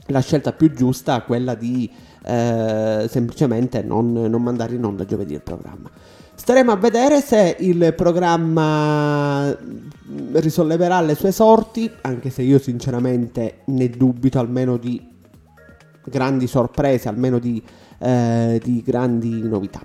la 0.07 0.19
scelta 0.19 0.51
più 0.51 0.73
giusta 0.73 1.21
quella 1.21 1.55
di 1.55 1.89
eh, 2.23 3.07
semplicemente 3.09 3.81
non, 3.81 4.11
non 4.11 4.41
mandare 4.41 4.75
in 4.75 4.83
onda 4.83 5.05
giovedì 5.05 5.33
il 5.33 5.41
programma. 5.41 5.89
Staremo 6.33 6.71
a 6.71 6.75
vedere 6.75 7.21
se 7.21 7.55
il 7.59 7.93
programma 7.95 9.55
risolleverà 10.33 10.99
le 11.01 11.15
sue 11.15 11.31
sorti, 11.31 11.89
anche 12.01 12.29
se 12.29 12.41
io 12.41 12.57
sinceramente 12.57 13.59
ne 13.65 13.89
dubito 13.89 14.39
almeno 14.39 14.77
di 14.77 15.07
grandi 16.03 16.47
sorprese, 16.47 17.09
almeno 17.09 17.37
di, 17.37 17.61
eh, 17.99 18.59
di 18.63 18.81
grandi 18.83 19.47
novità. 19.47 19.81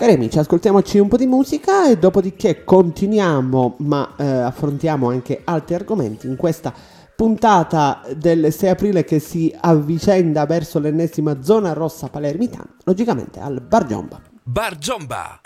Cari 0.00 0.14
amici, 0.14 0.38
ascoltiamoci 0.38 0.98
un 0.98 1.08
po' 1.08 1.18
di 1.18 1.26
musica 1.26 1.86
e 1.86 1.98
dopodiché 1.98 2.64
continuiamo, 2.64 3.74
ma 3.80 4.14
eh, 4.16 4.24
affrontiamo 4.24 5.10
anche 5.10 5.42
altri 5.44 5.74
argomenti 5.74 6.26
in 6.26 6.36
questa 6.36 6.72
puntata 7.14 8.00
del 8.16 8.50
6 8.50 8.70
aprile 8.70 9.04
che 9.04 9.18
si 9.18 9.54
avvicenda 9.60 10.46
verso 10.46 10.78
l'ennesima 10.78 11.42
zona 11.42 11.74
rossa 11.74 12.08
palermitana, 12.08 12.76
logicamente 12.84 13.40
al 13.40 13.60
Bar 13.60 13.84
Giomba. 13.84 14.22
Bar 14.42 14.78
Giomba! 14.78 15.39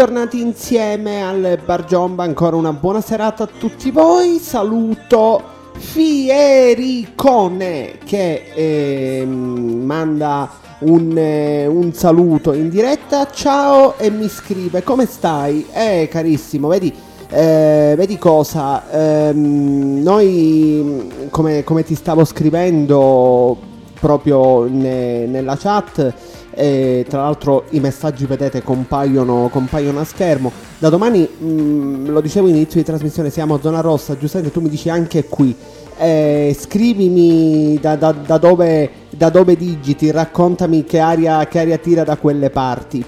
Rieccoci, 0.00 0.06
rieccoci 0.06 0.06
tornati 0.06 0.40
insieme 0.40 1.22
al 1.22 1.58
Bar 1.62 1.84
Giomba, 1.84 2.24
ancora 2.24 2.56
una 2.56 2.72
buona 2.72 3.02
serata 3.02 3.44
a 3.44 3.46
tutti 3.46 3.90
voi, 3.90 4.38
saluto 4.38 5.42
Fiericone 5.76 7.18
che 8.04 8.50
eh, 8.54 9.26
manda 9.26 10.48
un, 10.80 11.14
eh, 11.16 11.66
un, 11.66 11.92
saluto 11.92 12.54
in 12.54 12.70
diretta, 12.70 13.30
ciao 13.30 13.98
e 13.98 14.08
mi 14.10 14.26
scrive 14.28 14.82
come 14.82 15.04
stai? 15.04 15.66
Eh 15.70 16.08
carissimo, 16.10 16.68
vedi, 16.68 16.90
eh, 17.28 17.92
vedi 17.94 18.16
cosa, 18.16 18.90
ehm, 18.90 20.00
noi 20.02 21.28
come, 21.28 21.62
come, 21.62 21.82
ti 21.82 21.94
stavo 21.94 22.24
scrivendo 22.24 23.54
proprio 24.00 24.66
ne, 24.66 25.26
nella 25.26 25.56
chat 25.58 26.14
e 26.52 27.04
tra 27.08 27.22
l'altro 27.22 27.64
i 27.70 27.80
messaggi 27.80 28.26
vedete 28.26 28.62
compaiono, 28.62 29.48
compaiono 29.50 30.00
a 30.00 30.04
schermo. 30.04 30.52
Da 30.78 30.88
domani, 30.88 31.20
mh, 31.20 31.46
mm, 31.46 32.06
lo 32.08 32.20
dicevo 32.20 32.48
inizio 32.48 32.80
di 32.80 32.86
trasmissione, 32.86 33.30
siamo 33.30 33.54
a 33.54 33.60
zona 33.60 33.80
rossa, 33.80 34.16
giustamente 34.16 34.52
tu 34.52 34.60
mi 34.60 34.68
dici 34.68 34.88
anche 34.88 35.24
qui. 35.24 35.54
Eh, 35.98 36.56
scrivimi 36.58 37.78
da, 37.80 37.94
da, 37.96 38.12
da, 38.12 38.38
dove, 38.38 38.90
da, 39.10 39.28
dove, 39.28 39.56
digiti, 39.56 40.10
raccontami 40.10 40.84
che 40.84 40.98
aria, 40.98 41.46
che 41.46 41.58
aria 41.58 41.76
tira 41.78 42.04
da 42.04 42.16
quelle 42.16 42.50
parti. 42.50 43.04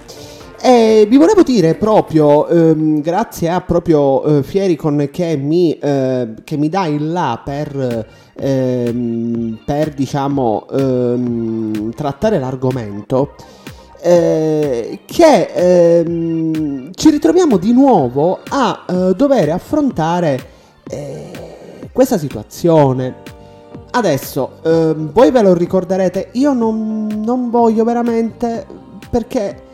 E 0.65 1.07
vi 1.09 1.17
volevo 1.17 1.43
dire 1.43 1.75
proprio, 1.75 2.47
ehm, 2.47 3.01
grazie 3.01 3.49
a 3.49 3.61
proprio 3.63 4.23
eh, 4.23 4.43
Fiericon 4.45 5.09
che 5.11 5.37
mi, 5.37 5.77
eh, 5.77 6.35
che 6.45 6.57
mi 6.57 6.69
dà 6.69 6.87
il 6.87 7.11
là 7.11 7.41
per, 7.45 8.07
ehm, 8.35 9.61
per 9.65 9.95
diciamo, 9.95 10.67
ehm, 10.71 11.93
trattare 11.95 12.39
l'argomento, 12.39 13.35
eh, 14.01 15.01
che 15.05 15.51
ehm, 15.55 16.91
ci 16.95 17.11
ritroviamo 17.11 17.57
di 17.57 17.73
nuovo 17.73 18.41
a 18.49 18.85
eh, 18.89 19.15
dover 19.15 19.51
affrontare 19.51 20.47
eh, 20.89 21.89
questa 21.93 22.19
situazione. 22.19 23.15
Adesso, 23.91 24.59
ehm, 24.63 25.13
voi 25.13 25.31
ve 25.31 25.43
lo 25.43 25.55
ricorderete, 25.55 26.31
io 26.33 26.53
non, 26.53 27.07
non 27.07 27.51
voglio 27.51 27.85
veramente 27.85 28.67
perché 29.11 29.71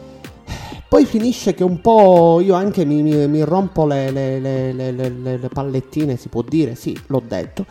poi 0.88 1.04
finisce 1.04 1.52
che 1.52 1.64
un 1.64 1.82
po' 1.82 2.40
io 2.40 2.54
anche 2.54 2.86
mi, 2.86 3.02
mi, 3.02 3.28
mi 3.28 3.42
rompo 3.42 3.84
le, 3.84 4.10
le, 4.10 4.40
le, 4.40 4.92
le, 4.92 5.48
pallettine, 5.52 6.16
si 6.16 6.28
può 6.28 6.42
dire, 6.42 6.74
sì, 6.76 6.98
l'ho 7.08 7.22
detto. 7.26 7.66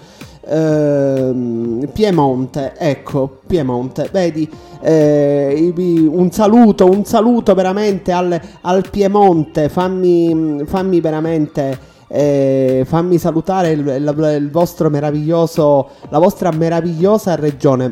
Ehm, 0.47 1.89
Piemonte, 1.91 2.75
ecco, 2.77 3.39
Piemonte, 3.47 4.09
vedi, 4.11 4.47
eh, 4.81 5.73
un 5.75 6.29
saluto, 6.31 6.85
un 6.85 7.05
saluto 7.05 7.55
veramente 7.55 8.11
al, 8.11 8.39
al 8.61 8.87
Piemonte, 8.89 9.69
fammi, 9.69 10.61
fammi 10.65 11.01
veramente... 11.01 11.95
Eh, 12.09 12.83
fammi 12.85 13.17
salutare 13.17 13.71
il, 13.71 13.85
il, 13.85 14.37
il 14.41 14.49
vostro 14.49 14.89
meraviglioso, 14.89 15.89
la 16.07 16.19
vostra 16.19 16.51
meravigliosa 16.51 17.35
regione 17.35 17.91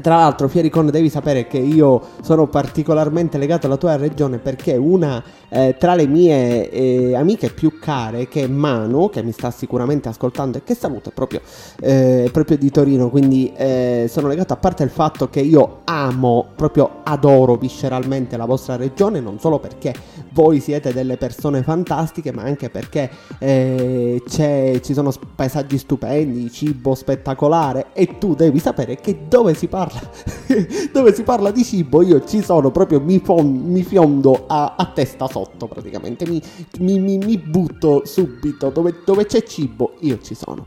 tra 0.00 0.16
l'altro, 0.16 0.48
Fiericon, 0.48 0.90
devi 0.90 1.10
sapere 1.10 1.46
che 1.46 1.58
io 1.58 2.00
sono 2.22 2.46
particolarmente 2.46 3.36
legato 3.36 3.66
alla 3.66 3.76
tua 3.76 3.96
regione 3.96 4.38
perché 4.38 4.76
una 4.76 5.22
eh, 5.52 5.76
tra 5.78 5.94
le 5.94 6.06
mie 6.06 6.70
eh, 6.70 7.14
amiche 7.14 7.50
più 7.50 7.78
care, 7.78 8.26
che 8.26 8.44
è 8.44 8.46
Manu, 8.46 9.10
che 9.10 9.22
mi 9.22 9.32
sta 9.32 9.50
sicuramente 9.50 10.08
ascoltando 10.08 10.56
e 10.56 10.64
che 10.64 10.74
saluto, 10.74 11.10
è 11.10 11.12
proprio, 11.12 11.42
eh, 11.80 12.30
proprio 12.32 12.56
di 12.56 12.70
Torino, 12.70 13.10
quindi 13.10 13.52
eh, 13.54 14.06
sono 14.08 14.28
legato 14.28 14.54
a 14.54 14.56
parte 14.56 14.82
il 14.82 14.88
fatto 14.88 15.28
che 15.28 15.40
io 15.40 15.80
amo, 15.84 16.46
proprio 16.56 17.00
adoro 17.02 17.56
visceralmente 17.56 18.38
la 18.38 18.46
vostra 18.46 18.76
regione, 18.76 19.20
non 19.20 19.38
solo 19.38 19.58
perché 19.58 19.92
voi 20.30 20.58
siete 20.60 20.94
delle 20.94 21.18
persone 21.18 21.62
fantastiche, 21.62 22.32
ma 22.32 22.42
anche 22.44 22.70
perché 22.70 23.10
eh, 23.38 24.22
ci 24.26 24.94
sono 24.94 25.12
paesaggi 25.34 25.76
stupendi, 25.76 26.50
cibo 26.50 26.94
spettacolare 26.94 27.88
e 27.92 28.16
tu 28.16 28.34
devi 28.34 28.58
sapere 28.58 28.96
che 28.96 29.24
dove 29.28 29.52
si 29.52 29.66
parla, 29.68 30.00
dove 30.90 31.12
si 31.12 31.22
parla 31.22 31.50
di 31.50 31.62
cibo 31.62 32.00
io 32.00 32.24
ci 32.24 32.42
sono 32.42 32.70
proprio, 32.70 33.00
mi, 33.00 33.20
fon- 33.22 33.64
mi 33.66 33.82
fiondo 33.82 34.44
a, 34.46 34.76
a 34.78 34.86
testa 34.86 35.28
sotto 35.28 35.41
sotto 35.42 35.66
praticamente, 35.66 36.26
mi, 36.26 36.40
mi, 36.78 36.98
mi, 36.98 37.18
mi 37.18 37.38
butto 37.38 38.02
subito, 38.04 38.70
dove, 38.70 39.00
dove, 39.04 39.26
c'è 39.26 39.42
cibo 39.42 39.94
io 40.00 40.18
ci 40.22 40.34
sono. 40.34 40.66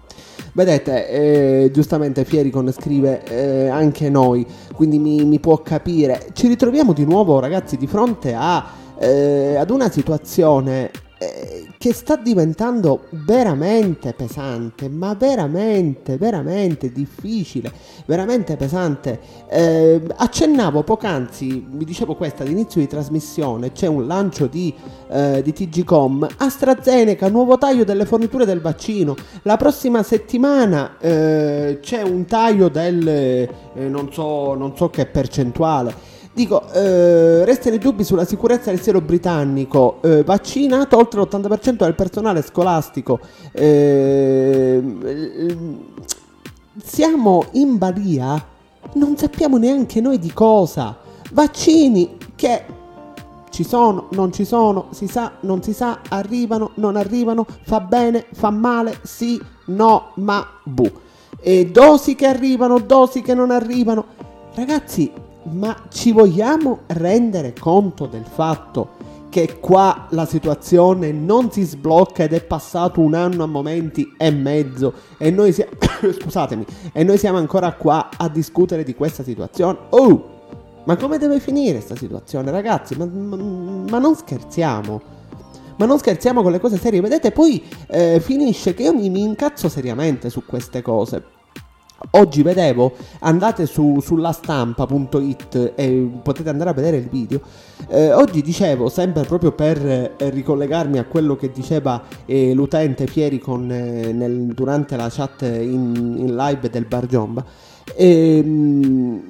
Vedete, 0.53 1.09
eh, 1.09 1.71
giustamente 1.71 2.23
Fiericon 2.23 2.71
scrive 2.71 3.23
eh, 3.25 3.67
anche 3.67 4.09
noi, 4.09 4.45
quindi 4.73 4.99
mi, 4.99 5.39
può 5.39 5.61
capire. 5.61 6.27
Ci 6.33 6.47
ritroviamo 6.47 6.93
di 6.93 7.05
nuovo 7.05 7.39
ragazzi 7.39 7.77
di 7.77 7.87
fronte 7.87 8.33
a, 8.33 8.65
eh, 8.97 9.55
ad 9.55 9.69
una 9.69 9.89
situazione 9.89 10.91
eh, 11.25 11.67
che 11.77 11.93
sta 11.93 12.15
diventando 12.15 13.05
veramente 13.09 14.13
pesante, 14.13 14.89
ma 14.89 15.15
veramente, 15.15 16.17
veramente 16.17 16.91
difficile, 16.91 17.71
veramente 18.05 18.55
pesante. 18.55 19.19
Eh, 19.49 20.01
accennavo 20.15 20.83
poc'anzi, 20.83 21.65
vi 21.67 21.85
dicevo 21.85 22.15
questo 22.15 22.43
all'inizio 22.43 22.79
di 22.79 22.87
trasmissione, 22.87 23.71
c'è 23.71 23.87
un 23.87 24.05
lancio 24.05 24.45
di, 24.45 24.73
eh, 25.09 25.41
di 25.41 25.51
TGCOM, 25.51 26.27
AstraZeneca, 26.37 27.27
nuovo 27.29 27.57
taglio 27.57 27.83
delle 27.83 28.05
forniture 28.05 28.45
del 28.45 28.61
vaccino, 28.61 29.15
la 29.43 29.57
prossima 29.57 30.03
settimana 30.03 30.97
eh, 30.99 31.79
c'è 31.81 32.03
un 32.03 32.25
taglio 32.25 32.69
del, 32.69 33.07
eh, 33.07 33.49
non 33.73 34.11
so, 34.11 34.53
non 34.53 34.75
so 34.75 34.89
che 34.89 35.05
percentuale. 35.07 36.13
Dico, 36.35 36.69
eh, 36.73 37.45
restano 37.45 37.75
i 37.75 37.79
dubbi 37.79 38.03
sulla 38.03 38.25
sicurezza 38.25 38.69
del 38.69 38.81
siero 38.81 38.99
britannico, 38.99 39.99
eh, 40.01 40.21
vaccinato 40.21 40.97
oltre 40.97 41.21
l'80% 41.21 41.85
del 41.85 41.95
personale 41.95 42.41
scolastico. 42.41 43.21
Eh, 43.53 44.83
siamo 46.83 47.45
in 47.53 47.77
balia, 47.77 48.45
non 48.95 49.15
sappiamo 49.15 49.55
neanche 49.55 50.01
noi 50.01 50.19
di 50.19 50.33
cosa. 50.33 50.97
Vaccini 51.31 52.17
che 52.35 52.65
ci 53.49 53.63
sono, 53.63 54.09
non 54.11 54.33
ci 54.33 54.43
sono, 54.43 54.87
si 54.89 55.07
sa, 55.07 55.37
non 55.39 55.63
si 55.63 55.71
sa, 55.71 56.01
arrivano, 56.09 56.71
non 56.73 56.97
arrivano, 56.97 57.45
fa 57.61 57.79
bene, 57.79 58.25
fa 58.33 58.49
male, 58.49 58.99
sì, 59.03 59.41
no, 59.67 60.11
ma 60.15 60.45
bu. 60.65 60.91
E 61.39 61.67
dosi 61.67 62.13
che 62.13 62.25
arrivano, 62.25 62.79
dosi 62.79 63.21
che 63.21 63.33
non 63.33 63.51
arrivano. 63.51 64.03
Ragazzi, 64.53 65.23
ma 65.51 65.75
ci 65.89 66.11
vogliamo 66.11 66.79
rendere 66.87 67.53
conto 67.53 68.05
del 68.05 68.25
fatto 68.25 69.13
che 69.29 69.59
qua 69.59 70.07
la 70.11 70.25
situazione 70.25 71.11
non 71.11 71.51
si 71.51 71.63
sblocca 71.63 72.23
ed 72.23 72.33
è 72.33 72.43
passato 72.43 73.01
un 73.01 73.13
anno 73.13 73.43
a 73.43 73.47
momenti 73.47 74.13
e 74.17 74.31
mezzo 74.31 74.93
e 75.17 75.29
noi 75.29 75.51
scusatemi 75.53 76.65
e 76.93 77.03
noi 77.03 77.17
siamo 77.17 77.37
ancora 77.37 77.73
qua 77.73 78.09
a 78.15 78.29
discutere 78.29 78.83
di 78.83 78.95
questa 78.95 79.23
situazione? 79.23 79.77
Oh 79.89 80.33
ma 80.85 80.95
come 80.97 81.17
deve 81.17 81.39
finire 81.39 81.73
questa 81.73 81.95
situazione 81.95 82.51
ragazzi? 82.51 82.95
Ma, 82.95 83.05
ma, 83.05 83.35
ma, 83.35 83.99
non 83.99 84.15
scherziamo. 84.15 85.01
Ma 85.77 85.85
non 85.85 85.97
scherziamo 85.97 86.41
con 86.43 86.51
le 86.51 86.59
cose 86.59 86.77
serie. 86.77 87.01
Vedete 87.01 87.31
poi 87.31 87.61
eh, 87.87 88.19
finisce 88.21 88.75
che 88.75 88.83
io 88.83 88.93
mi, 88.93 89.09
mi 89.09 89.21
incazzo 89.21 89.67
seriamente 89.67 90.29
su 90.29 90.45
queste 90.45 90.83
cose 90.83 91.34
Oggi 92.11 92.43
vedevo, 92.43 92.93
andate 93.19 93.65
su, 93.65 93.99
sulla 94.01 94.31
stampa.it 94.31 95.73
e 95.75 96.09
potete 96.21 96.49
andare 96.49 96.69
a 96.69 96.73
vedere 96.73 96.97
il 96.97 97.09
video. 97.09 97.41
Eh, 97.87 98.13
oggi 98.13 98.41
dicevo, 98.41 98.89
sempre 98.89 99.23
proprio 99.23 99.51
per 99.51 99.85
eh, 99.85 100.13
ricollegarmi 100.17 100.97
a 100.97 101.05
quello 101.05 101.35
che 101.35 101.51
diceva 101.51 102.03
eh, 102.25 102.53
l'utente 102.53 103.07
Fieri 103.07 103.39
con, 103.39 103.69
eh, 103.71 104.11
nel, 104.11 104.47
durante 104.53 104.95
la 104.95 105.09
chat 105.09 105.41
in, 105.41 106.15
in 106.17 106.35
live 106.35 106.69
del 106.69 106.85
Bar 106.85 107.05
Giomba, 107.07 107.43
ehm, 107.95 109.21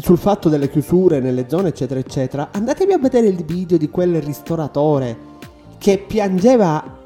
sul 0.00 0.18
fatto 0.18 0.48
delle 0.48 0.70
chiusure 0.70 1.20
nelle 1.20 1.46
zone, 1.48 1.68
eccetera, 1.68 2.00
eccetera. 2.00 2.48
Andatevi 2.52 2.92
a 2.92 2.98
vedere 2.98 3.26
il 3.26 3.44
video 3.44 3.76
di 3.76 3.90
quel 3.90 4.20
ristoratore 4.22 5.30
che 5.78 5.98
piangeva 5.98 6.98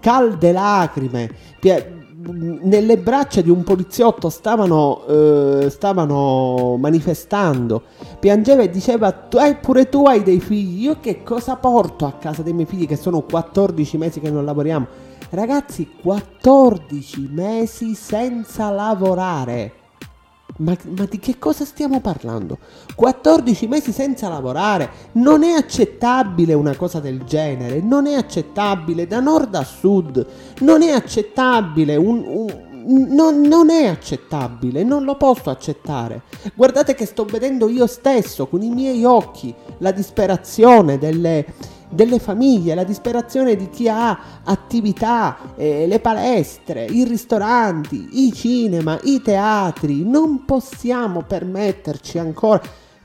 calde 0.00 0.52
lacrime. 0.52 1.30
Pia- 1.58 2.02
nelle 2.32 2.96
braccia 2.98 3.40
di 3.40 3.50
un 3.50 3.62
poliziotto 3.62 4.28
stavano, 4.28 5.04
eh, 5.06 5.70
stavano 5.70 6.76
manifestando. 6.78 7.82
Piangeva 8.18 8.62
e 8.62 8.70
diceva: 8.70 9.12
tu 9.12 9.36
hai, 9.36 9.56
Pure 9.56 9.88
tu 9.88 10.06
hai 10.06 10.22
dei 10.22 10.40
figli. 10.40 10.82
Io 10.84 10.98
che 11.00 11.22
cosa 11.22 11.56
porto 11.56 12.06
a 12.06 12.12
casa 12.12 12.42
dei 12.42 12.52
miei 12.52 12.66
figli? 12.66 12.86
Che 12.86 12.96
sono 12.96 13.22
14 13.22 13.96
mesi 13.98 14.20
che 14.20 14.30
non 14.30 14.44
lavoriamo. 14.44 14.86
Ragazzi, 15.30 15.90
14 16.00 17.28
mesi 17.30 17.94
senza 17.94 18.70
lavorare. 18.70 19.83
Ma, 20.58 20.76
ma, 20.96 21.04
di 21.06 21.18
che 21.18 21.38
cosa 21.38 21.64
stiamo 21.64 22.00
parlando? 22.00 22.58
14 22.94 23.66
mesi 23.66 23.90
senza 23.90 24.28
lavorare. 24.28 24.90
Non 25.12 25.42
è 25.42 25.52
accettabile 25.52 26.54
una 26.54 26.76
cosa 26.76 27.00
del 27.00 27.24
genere. 27.24 27.80
Non 27.80 28.06
è 28.06 28.14
accettabile 28.14 29.06
da 29.06 29.20
nord 29.20 29.54
a 29.54 29.64
sud. 29.64 30.24
Non 30.60 30.82
è 30.82 30.90
accettabile 30.90 31.96
un, 31.96 32.22
un 32.26 32.73
non, 32.86 33.40
non 33.40 33.70
è 33.70 33.86
accettabile, 33.86 34.82
non 34.82 35.04
lo 35.04 35.16
posso 35.16 35.50
accettare. 35.50 36.22
Guardate 36.54 36.94
che 36.94 37.06
sto 37.06 37.24
vedendo 37.24 37.68
io 37.68 37.86
stesso 37.86 38.46
con 38.46 38.62
i 38.62 38.70
miei 38.70 39.04
occhi 39.04 39.54
la 39.78 39.90
disperazione 39.90 40.98
delle, 40.98 41.46
delle 41.88 42.18
famiglie, 42.18 42.74
la 42.74 42.84
disperazione 42.84 43.56
di 43.56 43.68
chi 43.70 43.88
ha 43.88 44.42
attività, 44.44 45.36
eh, 45.56 45.86
le 45.86 46.00
palestre, 46.00 46.84
i 46.84 47.04
ristoranti, 47.04 48.24
i 48.26 48.32
cinema, 48.32 48.98
i 49.04 49.22
teatri. 49.22 50.04
Non 50.04 50.44
possiamo 50.44 51.22
permetterci 51.22 52.18
ancora, 52.18 52.60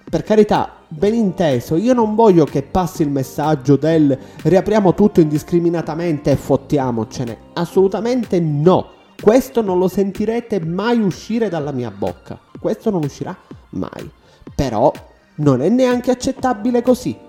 per 0.09 0.23
carità, 0.23 0.73
ben 0.87 1.13
inteso, 1.13 1.75
io 1.75 1.93
non 1.93 2.15
voglio 2.15 2.45
che 2.45 2.63
passi 2.63 3.03
il 3.03 3.09
messaggio 3.09 3.75
del 3.75 4.17
riapriamo 4.41 4.95
tutto 4.95 5.21
indiscriminatamente 5.21 6.31
e 6.31 6.35
fottiamocene. 6.35 7.37
Assolutamente 7.53 8.39
no. 8.39 8.97
Questo 9.21 9.62
non 9.62 9.77
lo 9.77 9.88
sentirete 9.88 10.63
mai 10.63 10.99
uscire 10.99 11.49
dalla 11.49 11.71
mia 11.71 11.91
bocca. 11.91 12.39
Questo 12.60 12.89
non 12.89 13.03
uscirà 13.03 13.36
mai. 13.71 14.10
Però 14.55 14.91
non 15.36 15.62
è 15.62 15.69
neanche 15.69 16.12
accettabile 16.12 16.82
così 16.82 17.27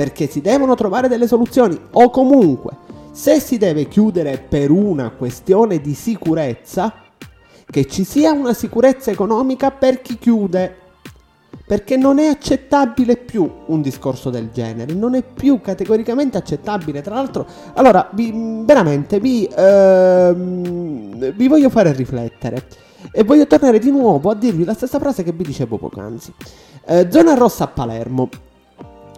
perché 0.00 0.28
si 0.28 0.40
devono 0.40 0.74
trovare 0.74 1.08
delle 1.08 1.26
soluzioni 1.26 1.78
o 1.90 2.08
comunque 2.08 2.72
se 3.12 3.38
si 3.38 3.58
deve 3.58 3.86
chiudere 3.86 4.38
per 4.38 4.70
una 4.70 5.10
questione 5.10 5.78
di 5.78 5.92
sicurezza, 5.92 6.94
che 7.68 7.86
ci 7.86 8.04
sia 8.04 8.32
una 8.32 8.54
sicurezza 8.54 9.10
economica 9.10 9.70
per 9.70 10.00
chi 10.00 10.16
chiude. 10.16 10.76
Perché 11.70 11.96
non 11.96 12.18
è 12.18 12.26
accettabile 12.26 13.16
più 13.16 13.48
un 13.66 13.80
discorso 13.80 14.28
del 14.28 14.50
genere, 14.52 14.92
non 14.92 15.14
è 15.14 15.22
più 15.22 15.60
categoricamente 15.60 16.36
accettabile. 16.36 17.00
Tra 17.00 17.14
l'altro, 17.14 17.46
allora, 17.74 18.08
vi, 18.12 18.32
veramente 18.64 19.20
vi, 19.20 19.48
ehm, 19.56 21.30
vi 21.30 21.46
voglio 21.46 21.70
fare 21.70 21.92
riflettere. 21.92 22.66
E 23.12 23.22
voglio 23.22 23.46
tornare 23.46 23.78
di 23.78 23.92
nuovo 23.92 24.30
a 24.30 24.34
dirvi 24.34 24.64
la 24.64 24.74
stessa 24.74 24.98
frase 24.98 25.22
che 25.22 25.30
vi 25.30 25.44
dicevo 25.44 25.78
poc'anzi. 25.78 26.34
Eh, 26.86 27.06
zona 27.08 27.34
rossa 27.34 27.62
a 27.62 27.68
Palermo 27.68 28.28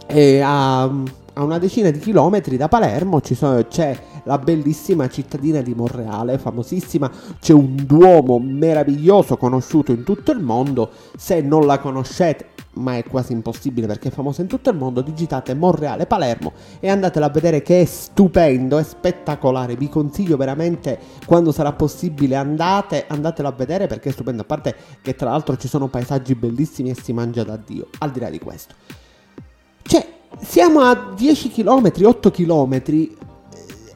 e 0.06 0.40
a, 0.42 0.82
a, 0.82 1.42
una 1.42 1.58
decina 1.58 1.88
di 1.90 2.00
chilometri 2.00 2.58
da 2.58 2.68
Palermo 2.68 3.22
sono, 3.24 3.64
c'è 3.66 3.96
la 4.24 4.38
bellissima 4.38 5.08
cittadina 5.08 5.60
di 5.60 5.74
Monreale, 5.74 6.38
famosissima, 6.38 7.10
c'è 7.40 7.52
un 7.52 7.74
duomo 7.86 8.38
meraviglioso 8.38 9.36
conosciuto 9.36 9.92
in 9.92 10.04
tutto 10.04 10.32
il 10.32 10.40
mondo, 10.40 10.90
se 11.16 11.40
non 11.40 11.66
la 11.66 11.78
conoscete, 11.78 12.50
ma 12.74 12.96
è 12.96 13.04
quasi 13.04 13.32
impossibile 13.32 13.86
perché 13.86 14.08
è 14.08 14.10
famosa 14.12 14.42
in 14.42 14.48
tutto 14.48 14.70
il 14.70 14.76
mondo, 14.76 15.02
digitate 15.02 15.54
Monreale 15.54 16.06
Palermo 16.06 16.52
e 16.80 16.88
andatela 16.88 17.26
a 17.26 17.30
vedere 17.30 17.62
che 17.62 17.82
è 17.82 17.84
stupendo, 17.84 18.78
è 18.78 18.82
spettacolare, 18.82 19.76
vi 19.76 19.88
consiglio 19.88 20.36
veramente 20.36 20.98
quando 21.26 21.52
sarà 21.52 21.72
possibile 21.72 22.36
andate, 22.36 23.04
andatelo 23.08 23.48
a 23.48 23.52
vedere 23.52 23.86
perché 23.86 24.08
è 24.08 24.12
stupendo, 24.12 24.42
a 24.42 24.46
parte 24.46 24.74
che 25.02 25.14
tra 25.14 25.30
l'altro 25.30 25.56
ci 25.56 25.68
sono 25.68 25.88
paesaggi 25.88 26.34
bellissimi 26.34 26.90
e 26.90 26.94
si 26.94 27.12
mangia 27.12 27.44
da 27.44 27.56
Dio, 27.56 27.88
al 27.98 28.10
di 28.10 28.20
là 28.20 28.30
di 28.30 28.38
questo. 28.38 28.74
Cioè, 29.82 30.06
siamo 30.40 30.80
a 30.80 31.12
10 31.14 31.50
km, 31.50 31.92
8 32.02 32.30
km. 32.30 32.82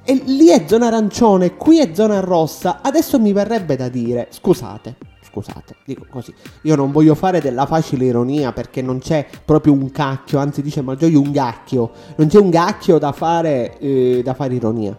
E 0.08 0.22
lì 0.24 0.50
è 0.50 0.66
zona 0.68 0.86
arancione, 0.86 1.56
qui 1.56 1.80
è 1.80 1.90
zona 1.92 2.20
rossa. 2.20 2.78
Adesso 2.80 3.18
mi 3.18 3.32
verrebbe 3.32 3.74
da 3.74 3.88
dire, 3.88 4.28
scusate, 4.30 4.94
scusate, 5.20 5.78
dico 5.84 6.06
così. 6.08 6.32
Io 6.62 6.76
non 6.76 6.92
voglio 6.92 7.16
fare 7.16 7.40
della 7.40 7.66
facile 7.66 8.04
ironia 8.04 8.52
perché 8.52 8.82
non 8.82 9.00
c'è 9.00 9.26
proprio 9.44 9.72
un 9.72 9.90
cacchio, 9.90 10.38
anzi 10.38 10.62
dice 10.62 10.80
Malgioglio 10.80 11.20
un 11.20 11.32
gacchio. 11.32 11.90
Non 12.14 12.28
c'è 12.28 12.38
un 12.38 12.50
gacchio 12.50 12.98
da 12.98 13.10
fare, 13.10 13.78
eh, 13.80 14.20
da 14.22 14.34
fare 14.34 14.54
ironia. 14.54 14.96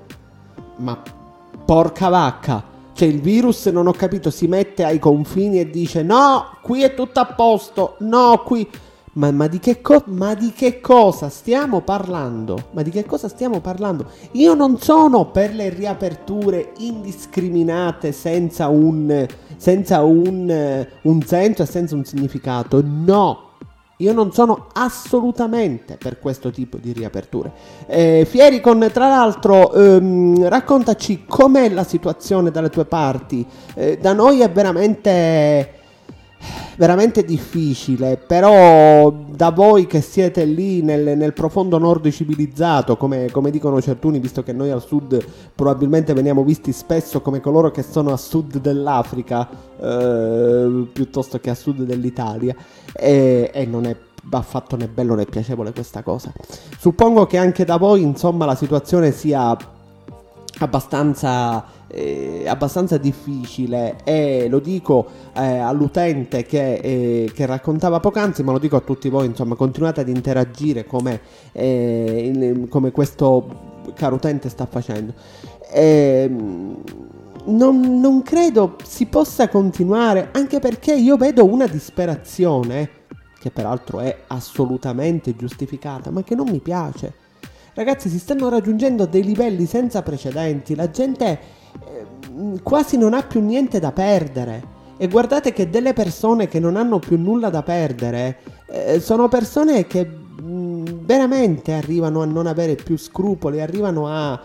Ma 0.80 1.02
porca 1.63 2.10
vacca. 2.10 2.62
Cioè 2.91 3.08
il 3.08 3.22
virus, 3.22 3.67
non 3.67 3.88
ho 3.88 3.93
capito, 3.93 4.30
si 4.30 4.48
mette 4.48 4.84
ai 4.84 5.00
confini 5.00 5.62
e 5.62 5.70
dice 5.70 6.04
no, 6.04 6.58
qui 6.62 6.84
è 6.84 6.93
tutto 6.93 7.22
a 7.22 7.26
posto, 7.28 7.96
no, 8.00 8.43
qui... 8.43 8.70
Ma, 9.17 9.32
ma, 9.32 9.47
di 9.47 9.60
co- 9.82 10.03
ma, 10.06 10.36
di 10.36 10.51
che 10.51 10.80
cosa 10.80 11.30
stiamo 11.30 11.82
parlando? 11.82 12.67
Ma 12.71 12.84
di 12.84 12.91
che 12.91 13.03
cosa 13.03 13.27
stiamo 13.27 13.62
parlando? 13.62 14.12
Io 14.34 14.53
non 14.53 14.80
sono 14.80 15.32
per 15.32 15.56
le 15.56 15.69
riaperture 15.69 16.73
indiscriminate 16.77 18.12
senza 18.12 18.67
un, 18.67 19.25
senza 19.58 20.03
un, 20.03 20.88
un 21.01 21.21
senso 21.23 21.63
e 21.63 21.65
senza 21.65 21.95
un 21.95 22.06
significato. 22.06 22.84
No, 22.86 23.53
io 23.97 24.13
non 24.13 24.32
sono 24.32 24.67
assolutamente 24.73 25.97
per 25.97 26.19
questo 26.19 26.51
tipo 26.51 26.77
di 26.77 26.91
riaperture. 26.91 27.51
Eh, 27.88 28.23
Fieri 28.30 28.62
con, 28.62 28.88
tra 28.93 29.08
l'altro, 29.08 29.73
ehm, 29.73 30.47
raccontaci 30.47 31.25
com'è 31.25 31.69
la 31.69 31.84
situazione 31.84 32.51
dalle 32.51 32.69
tue 32.69 32.86
parti. 32.86 33.43
Eh, 33.73 33.97
da 33.99 34.13
noi 34.13 34.41
è 34.41 34.51
veramente 34.51 35.77
veramente 36.78 37.23
difficile, 37.23 38.17
però 38.17 39.12
da 39.12 39.52
voi 39.52 39.88
che 39.88 40.02
siete 40.02 40.45
lì 40.45 40.82
nel, 40.82 41.17
nel 41.17 41.34
profondo 41.34 41.78
nord 41.78 42.10
civilizzato, 42.10 42.97
come, 42.97 43.32
come, 43.32 43.52
dicono 43.52 43.82
certuni, 43.82 44.19
visto 44.19 44.43
che 44.43 44.54
noi 44.54 44.69
al 44.69 44.82
sud 44.82 45.23
probabilmente 45.56 46.13
veniamo 46.13 46.43
visti 46.43 46.71
spesso 46.71 47.21
come 47.21 47.41
coloro 47.41 47.71
che 47.71 47.84
sono 47.84 48.12
a 48.12 48.17
sud 48.17 48.60
dell'Africa 48.60 49.50
eh, 49.80 50.88
piuttosto 50.93 51.39
che 51.39 51.50
a 51.50 51.56
sud 51.56 51.82
dell'Italia, 51.82 52.56
e, 52.93 53.50
e 53.54 53.65
non 53.65 53.86
è 53.86 53.95
affatto 54.30 54.76
né 54.76 54.88
bello 54.88 55.15
né 55.15 55.26
piacevole 55.26 55.71
questa 55.71 56.04
cosa. 56.04 56.32
Suppongo 56.78 57.26
che 57.26 57.38
anche 57.38 57.65
da 57.65 57.78
voi, 57.78 58.02
insomma, 58.02 58.45
la 58.45 58.56
situazione 58.56 59.12
sia 59.12 59.56
abbastanza 60.60 61.77
eh, 61.88 62.45
abbastanza 62.47 62.97
difficile 62.97 63.97
e 64.04 64.47
lo 64.50 64.60
dico 64.60 65.08
eh, 65.34 65.58
all'utente 65.58 66.43
che, 66.43 66.76
eh, 66.76 67.32
che, 67.34 67.45
raccontava 67.45 68.00
poc'anzi, 68.00 68.43
ma 68.43 68.52
lo 68.52 68.60
dico 68.60 68.76
a 68.76 68.82
tutti 68.82 69.10
voi, 69.10 69.26
insomma, 69.26 69.56
continuate 69.56 70.02
ad 70.02 70.10
interagire 70.10 70.86
come, 70.86 71.21
eh, 71.54 72.32
in, 72.34 72.67
come 72.67 72.91
questo 72.91 73.76
caro 73.95 74.15
utente 74.15 74.50
sta 74.50 74.65
facendo. 74.65 75.13
Ehm, 75.71 76.84
non, 77.45 78.00
non 78.00 78.21
credo 78.23 78.76
si 78.84 79.06
possa 79.06 79.47
continuare, 79.47 80.30
anche 80.34 80.60
perché 80.60 80.93
io 80.93 81.15
vedo 81.15 81.45
una 81.45 81.67
disperazione, 81.67 82.89
che 83.39 83.52
peraltro 83.52 84.00
è 84.00 84.23
assolutamente 84.28 85.36
giustificata, 85.36 86.12
ma 86.12 86.23
che 86.23 86.36
non 86.36 86.50
mi 86.50 86.60
piace. 86.60 87.26
Ragazzi, 87.73 88.10
si 88.10 88.17
stanno 88.17 88.50
raggiungendo 88.50 89.06
dei 89.06 89.23
livelli 89.23 89.67
senza 89.67 90.02
precedenti. 90.02 90.73
La 90.73 90.89
gente 90.89 91.39
quasi 92.63 92.98
non 92.98 93.13
ha 93.13 93.24
più 93.24 93.42
niente 93.42 93.80
da 93.80 93.92
perdere. 93.92 94.76
E 94.98 95.08
guardate 95.08 95.54
che 95.54 95.70
delle 95.70 95.94
persone 95.94 96.48
che 96.48 96.60
non 96.60 96.76
hanno 96.76 96.98
più 96.98 97.20
nulla 97.20 97.50
da 97.50 97.62
perdere 97.62 98.40
eh, 98.66 99.00
sono 99.00 99.28
persone 99.28 99.86
che 99.86 100.06
mm, 100.42 100.86
veramente 101.04 101.74
arrivano 101.74 102.22
a 102.22 102.26
non 102.26 102.48
avere 102.48 102.76
più 102.76 102.98
scrupoli, 102.98 103.62
arrivano 103.62 104.08
a, 104.08 104.40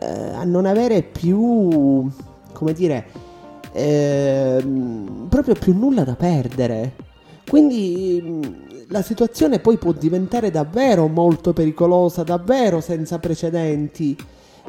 eh, 0.00 0.06
a 0.06 0.44
non 0.44 0.64
avere 0.64 1.02
più, 1.02 2.08
come 2.52 2.72
dire, 2.72 3.06
ehm, 3.72 5.26
proprio 5.28 5.54
più 5.54 5.76
nulla 5.76 6.04
da 6.04 6.14
perdere. 6.14 6.92
Quindi 7.48 8.22
mm, 8.22 8.42
la 8.88 9.02
situazione 9.02 9.58
poi 9.58 9.76
può 9.76 9.92
diventare 9.92 10.50
davvero 10.50 11.08
molto 11.08 11.52
pericolosa, 11.52 12.22
davvero 12.22 12.80
senza 12.80 13.18
precedenti. 13.18 14.16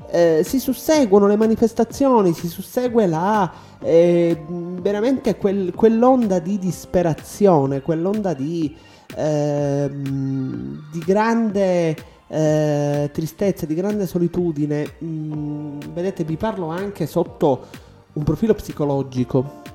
Eh, 0.09 0.41
si 0.45 0.59
susseguono 0.59 1.27
le 1.27 1.35
manifestazioni, 1.35 2.33
si 2.33 2.47
sussegue 2.47 3.07
la, 3.07 3.51
eh, 3.79 4.41
veramente 4.47 5.35
quel, 5.35 5.73
quell'onda 5.73 6.39
di 6.39 6.57
disperazione, 6.57 7.81
quell'onda 7.81 8.33
di, 8.33 8.75
eh, 9.15 9.89
di 9.91 10.99
grande 11.05 11.95
eh, 12.27 13.09
tristezza, 13.11 13.65
di 13.65 13.73
grande 13.73 14.05
solitudine. 14.05 14.93
Mm, 15.03 15.79
vedete, 15.93 16.23
vi 16.23 16.37
parlo 16.37 16.67
anche 16.67 17.05
sotto 17.05 17.65
un 18.13 18.23
profilo 18.23 18.53
psicologico. 18.53 19.65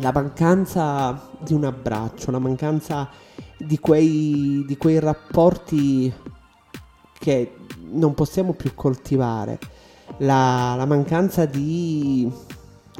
La 0.00 0.12
mancanza 0.12 1.28
di 1.38 1.54
un 1.54 1.64
abbraccio, 1.64 2.30
la 2.30 2.38
mancanza 2.38 3.08
di 3.56 3.78
quei, 3.80 4.64
di 4.66 4.76
quei 4.76 5.00
rapporti 5.00 6.12
che 7.18 7.52
non 7.90 8.14
possiamo 8.14 8.52
più 8.52 8.74
coltivare, 8.74 9.58
la, 10.18 10.74
la 10.76 10.86
mancanza 10.86 11.44
di 11.44 12.30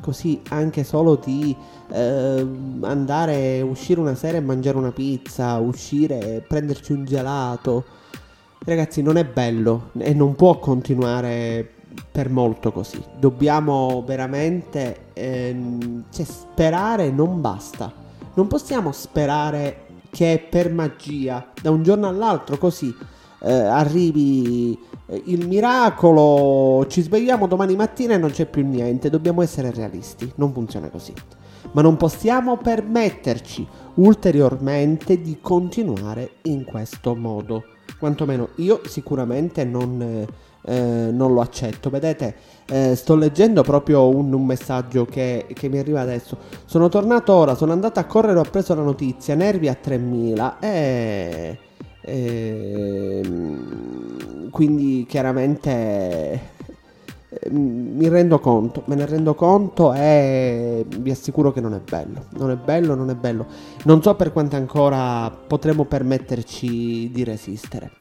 così 0.01 0.41
anche 0.51 0.85
solo 0.85 1.17
di 1.17 1.55
eh, 1.91 2.47
andare, 2.83 3.61
uscire 3.63 4.01
una 4.01 4.15
sera 4.15 4.39
e 4.39 4.41
mangiare 4.41 4.77
una 4.77 4.93
pizza, 4.93 5.57
uscire 5.59 6.37
e 6.37 6.41
prenderci 6.41 6.93
un 6.93 7.05
gelato. 7.05 7.85
Ragazzi, 8.65 9.03
non 9.03 9.17
è 9.17 9.25
bello 9.25 9.91
e 9.99 10.13
non 10.15 10.35
può 10.35 10.59
continuare 10.59 11.69
per 12.11 12.29
molto 12.31 12.73
così. 12.73 13.03
Dobbiamo 13.19 14.03
veramente 14.07 15.07
ehm, 15.15 16.05
cioè, 16.11 16.25
sperare 16.25 17.11
non 17.11 17.41
basta. 17.41 17.93
Non 18.35 18.47
possiamo 18.47 18.93
sperare 18.93 19.87
che 20.11 20.47
per 20.49 20.73
magia, 20.73 21.53
da 21.61 21.71
un 21.71 21.83
giorno 21.83 22.09
all'altro 22.09 22.57
così, 22.57 22.95
eh, 23.41 23.53
arrivi 23.53 24.79
eh, 25.07 25.23
il 25.27 25.47
miracolo, 25.47 26.87
ci 26.89 27.03
svegliamo 27.03 27.47
domani 27.47 27.77
mattina 27.77 28.15
e 28.15 28.19
non 28.19 28.31
c'è 28.31 28.47
più 28.47 28.67
niente, 28.67 29.11
dobbiamo 29.11 29.43
essere 29.43 29.71
realisti, 29.71 30.31
non 30.37 30.53
funziona 30.53 30.89
così. 30.89 31.13
Ma 31.73 31.83
non 31.83 31.97
possiamo 31.97 32.57
permetterci 32.57 33.67
ulteriormente 33.95 35.21
di 35.21 35.39
continuare 35.41 36.37
in 36.43 36.65
questo 36.65 37.15
modo. 37.15 37.65
Quantomeno 37.99 38.51
io 38.57 38.81
sicuramente 38.87 39.65
non, 39.65 40.27
eh, 40.63 41.11
non 41.13 41.35
lo 41.35 41.41
accetto. 41.41 41.91
Vedete, 41.91 42.37
eh, 42.67 42.95
sto 42.95 43.17
leggendo 43.17 43.63
proprio 43.63 44.09
un, 44.09 44.33
un 44.33 44.47
messaggio 44.47 45.05
che, 45.05 45.47
che, 45.53 45.69
mi 45.69 45.79
arriva 45.79 46.01
adesso. 46.01 46.39
Sono 46.65 46.89
tornato 46.89 47.35
ora, 47.35 47.55
sono 47.55 47.73
andato 47.73 48.01
a 48.01 48.05
correre, 48.05 48.39
ho 48.39 48.45
preso 48.51 48.75
la 48.75 48.83
notizia, 48.83 49.35
nervi 49.35 49.69
a 49.69 49.75
3000 49.75 50.59
e... 50.61 51.59
e 52.01 53.21
quindi 54.51 55.05
chiaramente 55.09 56.57
mi 57.51 58.09
rendo 58.09 58.39
conto, 58.39 58.83
me 58.87 58.95
ne 58.95 59.05
rendo 59.05 59.35
conto 59.35 59.93
e 59.93 60.85
vi 60.89 61.11
assicuro 61.11 61.53
che 61.53 61.61
non 61.61 61.75
è 61.75 61.81
bello, 61.81 62.25
non 62.37 62.51
è 62.51 62.57
bello, 62.57 62.95
non 62.95 63.11
è 63.11 63.15
bello. 63.15 63.47
Non 63.85 64.03
so 64.03 64.15
per 64.15 64.33
quanto 64.33 64.57
ancora 64.57 65.31
potremo 65.31 65.85
permetterci 65.85 67.11
di 67.11 67.25
resistere. 67.25 67.93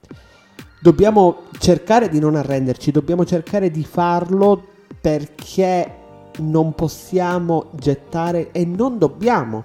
Dobbiamo 0.79 1.43
cercare 1.59 2.07
di 2.07 2.19
non 2.19 2.35
arrenderci, 2.35 2.91
dobbiamo 2.91 3.25
cercare 3.25 3.69
di 3.69 3.83
farlo 3.83 4.63
perché 5.01 5.91
non 6.39 6.73
possiamo 6.73 7.71
gettare 7.73 8.51
e 8.51 8.63
non 8.65 8.97
dobbiamo 8.97 9.63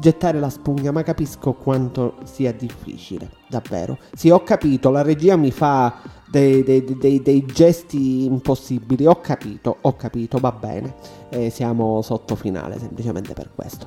gettare 0.00 0.40
la 0.40 0.50
spugna, 0.50 0.90
ma 0.90 1.02
capisco 1.02 1.52
quanto 1.52 2.14
sia 2.24 2.52
difficile, 2.52 3.30
davvero. 3.48 3.98
Sì, 4.14 4.30
ho 4.30 4.42
capito, 4.42 4.90
la 4.90 5.02
regia 5.02 5.36
mi 5.36 5.52
fa 5.52 6.00
dei, 6.26 6.64
dei, 6.64 6.82
dei, 6.98 7.22
dei 7.22 7.44
gesti 7.46 8.24
impossibili, 8.24 9.06
ho 9.06 9.20
capito, 9.20 9.76
ho 9.80 9.94
capito, 9.94 10.38
va 10.38 10.52
bene, 10.52 10.94
eh, 11.28 11.50
siamo 11.50 12.02
sotto 12.02 12.34
finale 12.34 12.78
semplicemente 12.78 13.34
per 13.34 13.50
questo. 13.54 13.86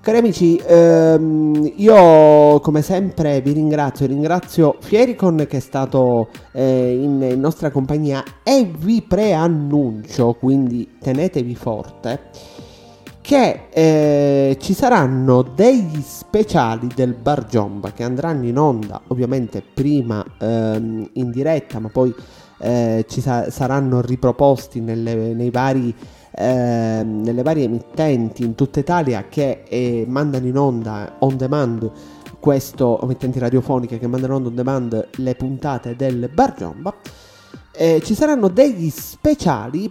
Cari 0.00 0.18
amici, 0.18 0.56
ehm, 0.56 1.74
io 1.76 2.58
come 2.58 2.82
sempre 2.82 3.40
vi 3.40 3.52
ringrazio, 3.52 4.04
ringrazio 4.06 4.76
Fiericon 4.80 5.46
che 5.48 5.58
è 5.58 5.60
stato 5.60 6.28
eh, 6.50 6.98
in, 7.00 7.22
in 7.22 7.38
nostra 7.38 7.70
compagnia 7.70 8.24
e 8.42 8.68
vi 8.76 9.00
preannuncio, 9.02 10.34
quindi 10.34 10.96
tenetevi 10.98 11.54
forte 11.54 12.20
che 13.22 13.68
eh, 13.70 14.58
ci 14.60 14.74
saranno 14.74 15.42
degli 15.42 16.02
speciali 16.02 16.88
del 16.94 17.14
Bar 17.14 17.46
Giomba 17.46 17.92
che 17.92 18.02
andranno 18.02 18.46
in 18.46 18.58
onda 18.58 19.00
ovviamente 19.06 19.62
prima 19.62 20.24
ehm, 20.38 21.08
in 21.12 21.30
diretta 21.30 21.78
ma 21.78 21.88
poi 21.88 22.12
eh, 22.58 23.04
ci 23.08 23.20
sa- 23.20 23.48
saranno 23.48 24.00
riproposti 24.00 24.80
nelle, 24.80 25.50
vari, 25.50 25.94
eh, 26.32 27.02
nelle 27.04 27.42
varie 27.42 27.64
emittenti 27.64 28.44
in 28.44 28.56
tutta 28.56 28.80
Italia 28.80 29.26
che 29.28 29.62
eh, 29.68 30.04
mandano 30.08 30.46
in 30.46 30.58
onda 30.58 31.16
on 31.20 31.36
demand 31.36 31.90
questo 32.40 33.00
emittenti 33.02 33.38
radiofoniche 33.38 34.00
che 34.00 34.08
mandano 34.08 34.34
on 34.34 34.52
demand 34.52 35.10
le 35.16 35.34
puntate 35.36 35.94
del 35.94 36.28
Bar 36.34 36.54
Giomba. 36.56 36.92
Eh, 37.70 38.02
ci 38.04 38.14
saranno 38.14 38.48
degli 38.48 38.90
speciali 38.90 39.88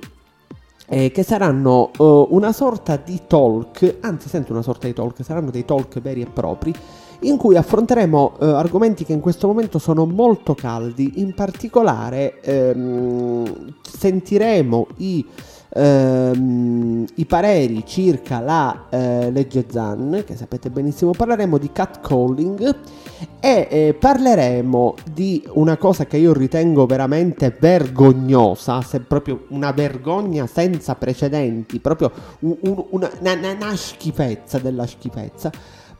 eh, 0.93 1.09
che 1.09 1.23
saranno 1.23 1.89
uh, 1.99 2.27
una 2.31 2.51
sorta 2.51 2.97
di 2.97 3.21
talk, 3.25 3.99
anzi 4.01 4.27
sento 4.27 4.51
una 4.51 4.61
sorta 4.61 4.87
di 4.87 4.93
talk, 4.93 5.23
saranno 5.23 5.49
dei 5.49 5.63
talk 5.63 6.01
veri 6.01 6.19
e 6.19 6.25
propri, 6.25 6.73
in 7.21 7.37
cui 7.37 7.55
affronteremo 7.55 8.33
uh, 8.37 8.43
argomenti 8.43 9.05
che 9.05 9.13
in 9.13 9.21
questo 9.21 9.47
momento 9.47 9.79
sono 9.79 10.05
molto 10.05 10.53
caldi, 10.53 11.13
in 11.21 11.33
particolare 11.33 12.41
ehm, 12.41 13.73
sentiremo 13.81 14.87
i 14.97 15.25
ehm, 15.73 17.05
i 17.15 17.25
pareri 17.25 17.83
circa 17.85 18.39
la 18.39 18.87
eh, 18.89 19.31
legge 19.31 19.65
Zan, 19.69 20.23
che 20.25 20.35
sapete 20.35 20.69
benissimo, 20.69 21.11
parleremo 21.11 21.57
di 21.57 21.71
catcalling 21.71 22.75
e 23.39 23.67
eh, 23.69 23.95
parleremo 23.97 24.95
di 25.13 25.43
una 25.53 25.77
cosa 25.77 26.05
che 26.05 26.17
io 26.17 26.33
ritengo 26.33 26.85
veramente 26.85 27.55
vergognosa, 27.59 28.81
se 28.81 28.99
proprio 29.01 29.45
una 29.49 29.71
vergogna 29.71 30.47
senza 30.47 30.95
precedenti, 30.95 31.79
proprio 31.79 32.11
un, 32.39 32.57
un, 32.61 32.85
una, 32.89 33.09
una, 33.19 33.51
una 33.53 33.75
schifezza 33.75 34.59
della 34.59 34.85
schifezza 34.85 35.51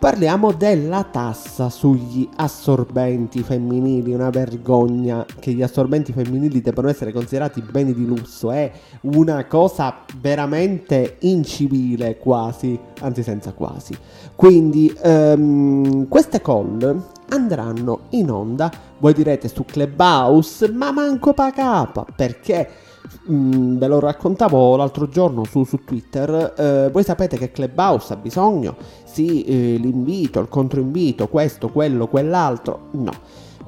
Parliamo 0.02 0.52
della 0.52 1.04
tassa 1.04 1.70
sugli 1.70 2.28
assorbenti 2.38 3.44
femminili, 3.44 4.16
una 4.16 4.32
vergogna 4.32 5.24
che 5.40 5.52
gli 5.52 5.62
assorbenti 5.62 6.12
femminili 6.12 6.60
debbano 6.60 6.90
essere 6.90 7.12
considerati 7.12 7.62
beni 7.62 7.94
di 7.94 8.08
lusso, 8.08 8.50
è 8.50 8.72
una 9.02 9.46
cosa 9.46 9.98
veramente 10.20 11.18
incivile 11.20 12.18
quasi, 12.18 12.80
anzi 13.02 13.22
senza 13.22 13.54
quasi. 13.54 13.96
Quindi 14.34 14.92
um, 15.04 16.08
queste 16.08 16.42
call 16.42 17.00
andranno 17.30 18.00
in 18.10 18.32
onda, 18.32 18.72
voi 18.98 19.14
direte 19.14 19.50
su 19.50 19.64
Clubhouse, 19.66 20.68
ma 20.72 20.92
manco 20.92 21.36
pa 21.36 21.52
capa, 21.52 22.08
perché 22.16 22.68
Mm, 23.30 23.78
ve 23.78 23.88
lo 23.88 24.00
raccontavo 24.00 24.76
l'altro 24.76 25.08
giorno 25.08 25.44
su, 25.44 25.64
su 25.64 25.84
Twitter, 25.84 26.54
eh, 26.58 26.90
voi 26.92 27.04
sapete 27.04 27.38
che 27.38 27.52
Clubhouse 27.52 28.14
ha 28.14 28.16
bisogno, 28.16 28.76
sì, 29.04 29.44
eh, 29.44 29.78
l'invito, 29.78 30.40
il 30.40 30.48
controinvito, 30.50 31.28
questo, 31.28 31.70
quello, 31.70 32.08
quell'altro, 32.08 32.88
no. 32.92 33.12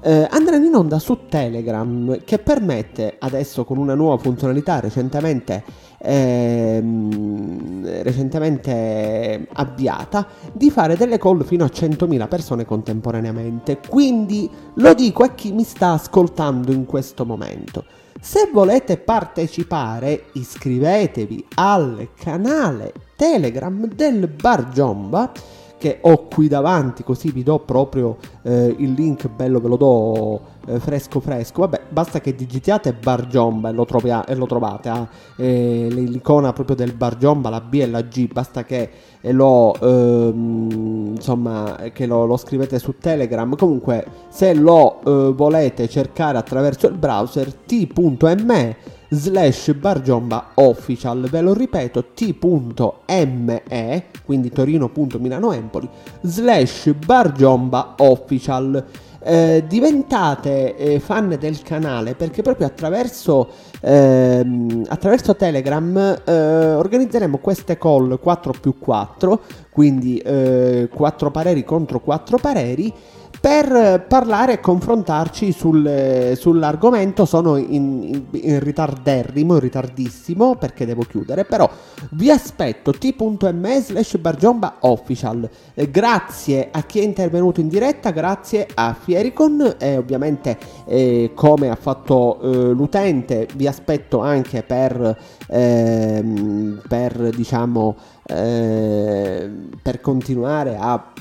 Eh, 0.06 0.28
andranno 0.32 0.66
in 0.66 0.76
onda 0.76 1.00
su 1.00 1.28
Telegram 1.30 2.20
che 2.26 2.38
permette 2.40 3.16
adesso 3.20 3.64
con 3.64 3.78
una 3.78 3.94
nuova 3.94 4.18
funzionalità 4.18 4.82
recentemente, 4.82 5.64
ehm, 6.00 7.86
recentemente 8.04 9.48
avviata 9.54 10.28
di 10.52 10.70
fare 10.72 10.98
delle 10.98 11.18
call 11.18 11.44
fino 11.44 11.64
a 11.64 11.70
100.000 11.70 12.28
persone 12.28 12.66
contemporaneamente. 12.66 13.80
Quindi 13.88 14.50
lo 14.76 14.94
dico 14.94 15.24
a 15.24 15.30
chi 15.30 15.54
mi 15.54 15.64
sta 15.64 15.92
ascoltando 15.92 16.74
in 16.74 16.86
questo 16.86 17.26
momento. 17.26 17.86
Se 18.24 18.50
volete 18.54 18.96
partecipare, 18.96 20.28
iscrivetevi 20.32 21.46
al 21.56 22.08
canale 22.16 22.94
Telegram 23.18 23.86
del 23.86 24.30
Bar 24.30 24.70
Giomba 24.70 25.30
che 25.78 25.98
ho 26.00 26.28
qui 26.30 26.48
davanti, 26.48 27.04
così 27.04 27.32
vi 27.32 27.44
do 27.44 27.60
proprio 27.60 28.16
eh, 28.44 28.74
il 28.78 28.94
link 28.94 29.28
bello, 29.28 29.60
ve 29.60 29.68
lo 29.68 29.76
do 29.76 30.42
eh, 30.68 30.80
fresco 30.80 31.20
fresco. 31.20 31.62
Vabbè, 31.62 31.82
basta 31.90 32.22
che 32.22 32.36
digitiate 32.36 32.94
Bar 32.94 33.28
e 33.32 33.72
lo, 33.72 33.86
trovia- 33.86 34.26
e 34.26 34.36
lo 34.36 34.46
trovate. 34.46 34.90
Ah, 34.90 35.08
eh, 35.38 35.88
l'icona 35.90 36.54
proprio 36.54 36.76
del 36.76 36.94
Bar 36.94 37.18
la 37.22 37.62
B 37.62 37.74
e 37.76 37.88
la 37.88 38.02
G, 38.02 38.32
basta 38.32 38.64
che 38.64 38.90
lo, 39.22 39.76
ehm, 39.80 41.14
insomma, 41.16 41.78
che 41.94 42.06
lo, 42.06 42.26
lo, 42.26 42.38
scrivete 42.38 42.80
su 42.80 42.96
Telegram. 42.98 43.56
Comunque, 43.56 44.06
se 44.30 44.54
lo 44.54 45.02
eh, 45.02 45.34
volete 45.34 45.88
cercare 45.88 46.38
attraverso 46.38 46.88
il 46.88 46.96
browser, 46.96 47.54
t.me 47.54 49.02
slash 49.14 49.74
bargiomba 49.74 50.52
official 50.56 51.28
ve 51.30 51.42
lo 51.42 51.54
ripeto 51.54 52.14
t.me 52.16 54.04
quindi 54.26 54.50
torino.milanoempoli 54.50 55.88
slash 56.22 56.92
bargiomba 56.94 57.94
official 58.00 58.84
eh, 59.24 59.64
diventate 59.68 60.76
eh, 60.76 61.00
fan 61.00 61.38
del 61.40 61.62
canale 61.62 62.16
perché 62.16 62.42
proprio 62.42 62.68
attraverso, 62.68 63.50
ehm, 63.82 64.84
attraverso 64.88 65.36
Telegram 65.36 66.22
eh, 66.26 66.74
organizzeremo 66.74 67.38
queste 67.38 67.78
call 67.78 68.20
4 68.20 68.54
più 68.60 68.78
4 68.78 69.42
quindi 69.72 70.22
4 70.22 71.28
eh, 71.28 71.32
pareri 71.32 71.64
contro 71.64 72.00
4 72.00 72.38
pareri 72.38 72.94
per 73.44 74.06
parlare 74.08 74.54
e 74.54 74.60
confrontarci 74.62 75.52
sul, 75.52 76.32
sull'argomento. 76.38 77.26
Sono 77.26 77.58
in, 77.58 78.02
in, 78.02 78.24
in, 78.32 78.60
ritarderrimo, 78.62 79.56
in 79.56 79.60
ritardissimo 79.60 80.56
perché 80.56 80.86
devo 80.86 81.02
chiudere, 81.02 81.44
però 81.44 81.70
vi 82.12 82.30
aspetto 82.32 82.94
t.me 82.94 83.82
slash 83.82 84.16
bargiomba 84.16 84.76
official. 84.80 85.50
Eh, 85.74 85.92
grazie 85.92 86.70
a 86.72 86.84
chi 86.84 87.00
è 87.00 87.04
intervenuto 87.04 87.60
in 87.60 87.68
diretta, 87.68 88.12
grazie 88.12 88.66
a 88.74 88.96
Fiericon 88.98 89.76
e 89.78 89.98
ovviamente 89.98 90.58
eh, 90.86 91.32
come 91.36 91.70
ha 91.70 91.76
fatto 91.76 92.40
eh, 92.40 92.48
l'utente 92.72 93.50
vi 93.56 93.68
aspetto 93.68 94.22
anche 94.22 94.64
per, 94.64 95.18
ehm, 95.48 96.82
per 96.88 97.30
diciamo 97.36 97.98
eh, 98.26 99.52
per 99.82 100.00
continuare 100.00 100.78
a 100.80 101.12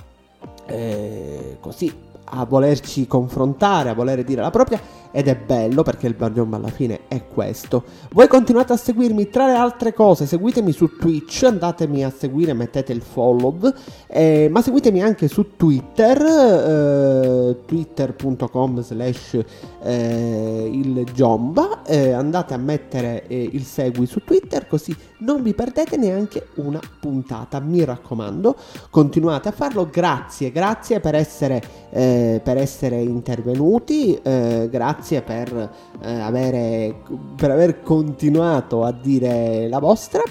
eh, 0.68 1.56
così 1.58 2.11
a 2.35 2.45
volerci 2.45 3.07
confrontare, 3.07 3.90
a 3.90 3.95
voler 3.95 4.25
dire 4.25 4.40
la 4.40 4.51
propria 4.51 4.81
ed 5.12 5.29
è 5.29 5.37
bello 5.37 5.83
perché 5.83 6.07
il 6.09 6.14
Bar 6.14 6.33
Jomba 6.33 6.57
alla 6.57 6.68
fine 6.68 7.01
è 7.07 7.27
questo. 7.29 7.85
Voi 8.11 8.27
continuate 8.27 8.72
a 8.72 8.77
seguirmi 8.77 9.29
tra 9.29 9.46
le 9.46 9.55
altre 9.55 9.92
cose, 9.92 10.27
seguitemi 10.27 10.72
su 10.72 10.96
Twitch, 10.96 11.44
andatemi 11.44 12.05
a 12.05 12.11
seguire, 12.11 12.55
mettete 12.55 12.92
il 12.92 13.03
follow, 13.03 13.59
eh, 14.09 14.48
ma 14.51 14.62
seguitemi 14.62 15.03
anche 15.03 15.29
su 15.29 15.57
Twitter, 15.57 16.20
eh, 16.20 17.57
twitter.com 17.66 18.83
slash 18.83 19.38
eh, 19.83 20.70
il 20.72 21.05
Jomba, 21.12 21.83
eh, 21.85 22.12
andate 22.12 22.55
a 22.55 22.59
mettere 22.59 23.27
eh, 23.27 23.51
il 23.53 23.64
segui 23.64 24.07
su 24.07 24.25
Twitter 24.25 24.66
così 24.66 24.96
non 25.18 25.42
vi 25.42 25.55
perdete 25.55 25.96
neanche 25.96 26.48
una 26.57 26.81
puntata, 27.01 27.61
mi 27.61 27.85
raccomando, 27.85 28.57
continuate 28.90 29.48
a 29.48 29.53
farlo, 29.53 29.88
grazie, 29.88 30.51
grazie 30.51 30.98
per 30.98 31.14
essere, 31.14 31.62
per 31.90 32.57
essere 32.57 33.01
intervenuti, 33.01 34.18
eh, 34.20 34.68
grazie 35.03 35.23
per, 35.23 35.71
eh, 36.01 36.21
avere, 36.21 37.03
per 37.35 37.51
aver 37.51 37.83
continuato 37.83 38.85
a 38.85 38.93
dire 38.93 39.67
la 39.69 39.81
vostra. 39.81 40.23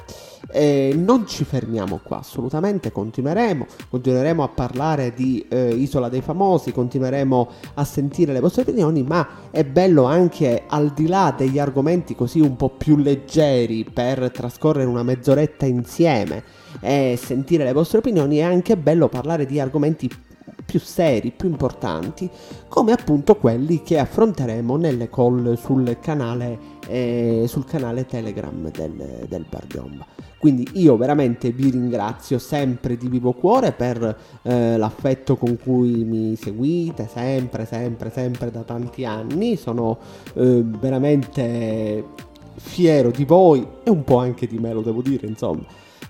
Eh, 0.54 0.94
non 0.96 1.28
ci 1.28 1.44
fermiamo 1.44 2.00
qua, 2.04 2.20
assolutamente, 2.20 2.92
continueremo, 2.92 3.66
continueremo 3.90 4.44
a 4.44 4.48
parlare 4.48 5.14
di 5.14 5.46
eh, 5.50 5.74
Isola 5.74 6.10
dei 6.10 6.22
Famosi, 6.22 6.72
continueremo 6.72 7.50
a 7.76 7.84
sentire 7.84 8.34
le 8.34 8.40
vostre 8.40 8.64
opinioni, 8.64 9.04
ma 9.04 9.28
è 9.52 9.64
bello 9.64 10.06
anche 10.06 10.64
al 10.68 10.92
di 10.94 11.08
là 11.08 11.34
degli 11.38 11.60
argomenti 11.60 12.16
così 12.16 12.40
un 12.40 12.56
po' 12.56 12.70
più 12.70 12.98
leggeri 12.98 13.86
per 13.86 14.32
trascorrere 14.32 14.88
una 14.88 15.04
mezz'oretta 15.04 15.66
insieme 15.66 16.44
e 16.80 17.18
sentire 17.22 17.64
le 17.64 17.74
vostre 17.74 18.00
opinioni, 18.00 18.38
è 18.38 18.44
anche 18.44 18.76
bello 18.78 19.08
parlare 19.10 19.46
di 19.46 19.60
argomenti 19.60 20.08
più 20.08 20.31
seri, 20.80 21.32
più 21.32 21.50
importanti, 21.50 22.30
come 22.68 22.92
appunto 22.92 23.36
quelli 23.36 23.82
che 23.84 24.00
affronteremo 24.00 24.76
nelle 24.78 25.10
call 25.10 25.56
sul 25.56 25.98
canale, 26.00 26.58
eh, 26.88 27.46
sul 27.48 27.66
canale 27.66 28.06
Telegram 28.06 28.70
del, 28.72 29.26
del 29.28 29.46
Bar 29.50 29.68
Giomba. 29.68 30.06
Quindi 30.42 30.68
io 30.74 30.98
veramente 30.98 31.52
vi 31.52 31.70
ringrazio 31.70 32.40
sempre 32.40 32.98
di 32.98 33.08
vivo 33.08 33.32
cuore 33.34 33.74
per 33.74 34.18
eh, 34.42 34.76
l'affetto 34.76 35.36
con 35.36 35.56
cui 35.62 36.04
mi 36.04 36.36
seguite, 36.36 37.08
sempre, 37.08 37.66
sempre, 37.66 38.10
sempre 38.10 38.50
da 38.50 38.64
tanti 38.64 39.06
anni. 39.06 39.56
Sono 39.56 40.00
eh, 40.34 40.64
veramente 40.64 42.04
fiero 42.56 43.12
di 43.12 43.24
voi 43.24 43.66
e 43.84 43.92
un 43.92 44.04
po' 44.04 44.18
anche 44.18 44.48
di 44.48 44.58
me, 44.58 44.74
lo 44.74 44.82
devo 44.82 45.04
dire, 45.04 45.28
insomma. 45.28 45.64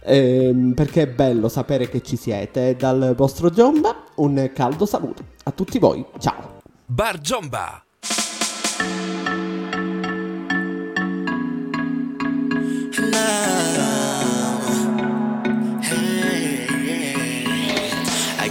Ehm, 0.04 0.74
perché 0.76 1.02
è 1.02 1.08
bello 1.08 1.50
sapere 1.50 1.90
che 1.90 2.02
ci 2.02 2.16
siete. 2.16 2.78
Dal 2.78 3.14
vostro 3.18 3.50
Giomba 3.50 4.01
un 4.22 4.52
caldo 4.54 4.86
saluto 4.86 5.24
a 5.44 5.52
tutti 5.52 5.80
voi. 5.80 6.06
Ciao. 6.20 6.62
Bar 6.86 7.20
Giomba. 7.20 7.84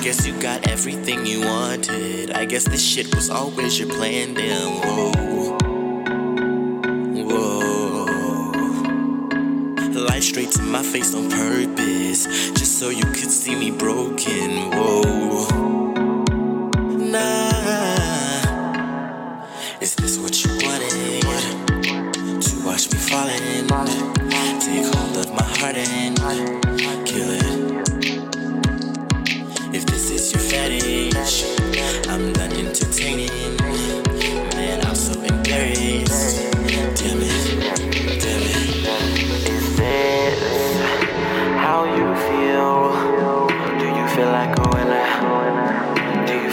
guess 0.03 0.27
you 0.27 0.33
got 0.41 0.67
everything 0.67 1.27
you 1.27 1.41
wanted. 1.41 2.31
I 2.33 2.47
guess 2.47 2.65
this 2.65 2.83
shit 2.83 3.15
was 3.15 3.29
always 3.29 3.79
your 3.79 3.89
plan, 3.89 4.33
damn. 4.33 4.81
Whoa. 4.81 5.13
Whoa. 5.13 5.70
Straight 10.31 10.53
to 10.53 10.63
my 10.63 10.81
face 10.81 11.13
on 11.13 11.29
purpose, 11.29 12.25
just 12.53 12.79
so 12.79 12.89
you 12.89 13.03
could 13.03 13.33
see 13.33 13.57
me 13.57 13.73
broken. 13.73 14.71
Whoa. 14.71 15.49
Nah. 16.97 17.50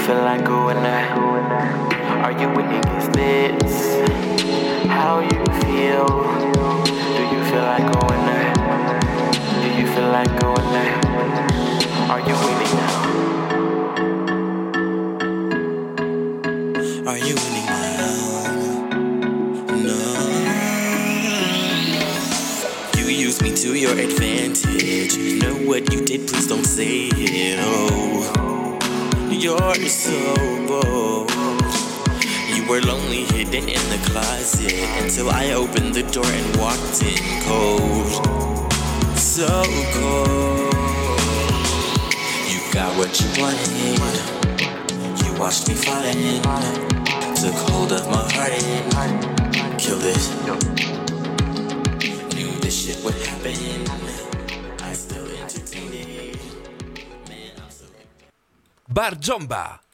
Feel 0.07 0.23
like 0.23 0.45
going 0.45 0.81
there? 0.83 1.05
Are 2.23 2.31
you 2.31 2.47
winning? 2.55 2.81
Is 2.95 3.09
this 3.09 3.99
how 4.87 5.19
you 5.19 5.43
feel? 5.59 6.07
Do 6.07 7.23
you 7.33 7.43
feel 7.49 7.63
like 7.63 7.85
going 7.91 8.23
there? 8.25 8.53
Do 9.61 9.67
you 9.77 9.85
feel 9.93 10.09
like 10.09 10.31
going 10.39 10.69
there? 10.71 10.93
Are 12.09 12.21
you 12.21 12.35
winning 12.45 12.73
now? 12.79 13.01
Are 17.11 17.17
you 17.17 17.35
winning? 17.43 17.67
No. 19.83 19.97
You 22.95 23.05
use 23.07 23.41
me 23.41 23.51
to 23.55 23.75
your 23.75 23.91
advantage. 23.99 25.17
Know 25.43 25.55
what 25.67 25.91
you 25.91 25.99
did, 26.05 26.27
please 26.29 26.47
don't 26.47 26.63
say 26.63 27.09
it. 27.11 27.59
Oh, 27.61 28.46
you're 29.39 29.75
so 29.87 30.17
bold. 30.67 31.31
You 32.53 32.65
were 32.67 32.81
lonely, 32.81 33.23
hidden 33.25 33.69
in 33.69 33.89
the 33.89 33.99
closet 34.09 34.73
until 35.01 35.29
I 35.29 35.51
opened 35.51 35.93
the 35.93 36.03
door 36.03 36.25
and 36.25 36.55
walked 36.57 37.03
in 37.03 37.17
cold. 37.43 38.07
So 39.15 39.47
cold. 39.93 40.73
You 42.49 42.59
got 42.73 42.97
what 42.97 43.13
you 43.21 43.29
wanted. 43.41 44.21
You 45.23 45.39
watched 45.39 45.67
me 45.67 45.75
falling. 45.75 46.41
Took 47.35 47.53
hold 47.69 47.91
of 47.91 48.07
my 48.09 48.25
heart 48.33 48.63
and 48.63 49.79
killed 49.79 50.03
it. 50.03 50.17
Knew 52.35 52.51
this 52.59 52.85
shit 52.85 53.03
would 53.03 53.13
happen. 53.13 54.06
Bar 58.97 59.13
Giomba. 59.21 59.86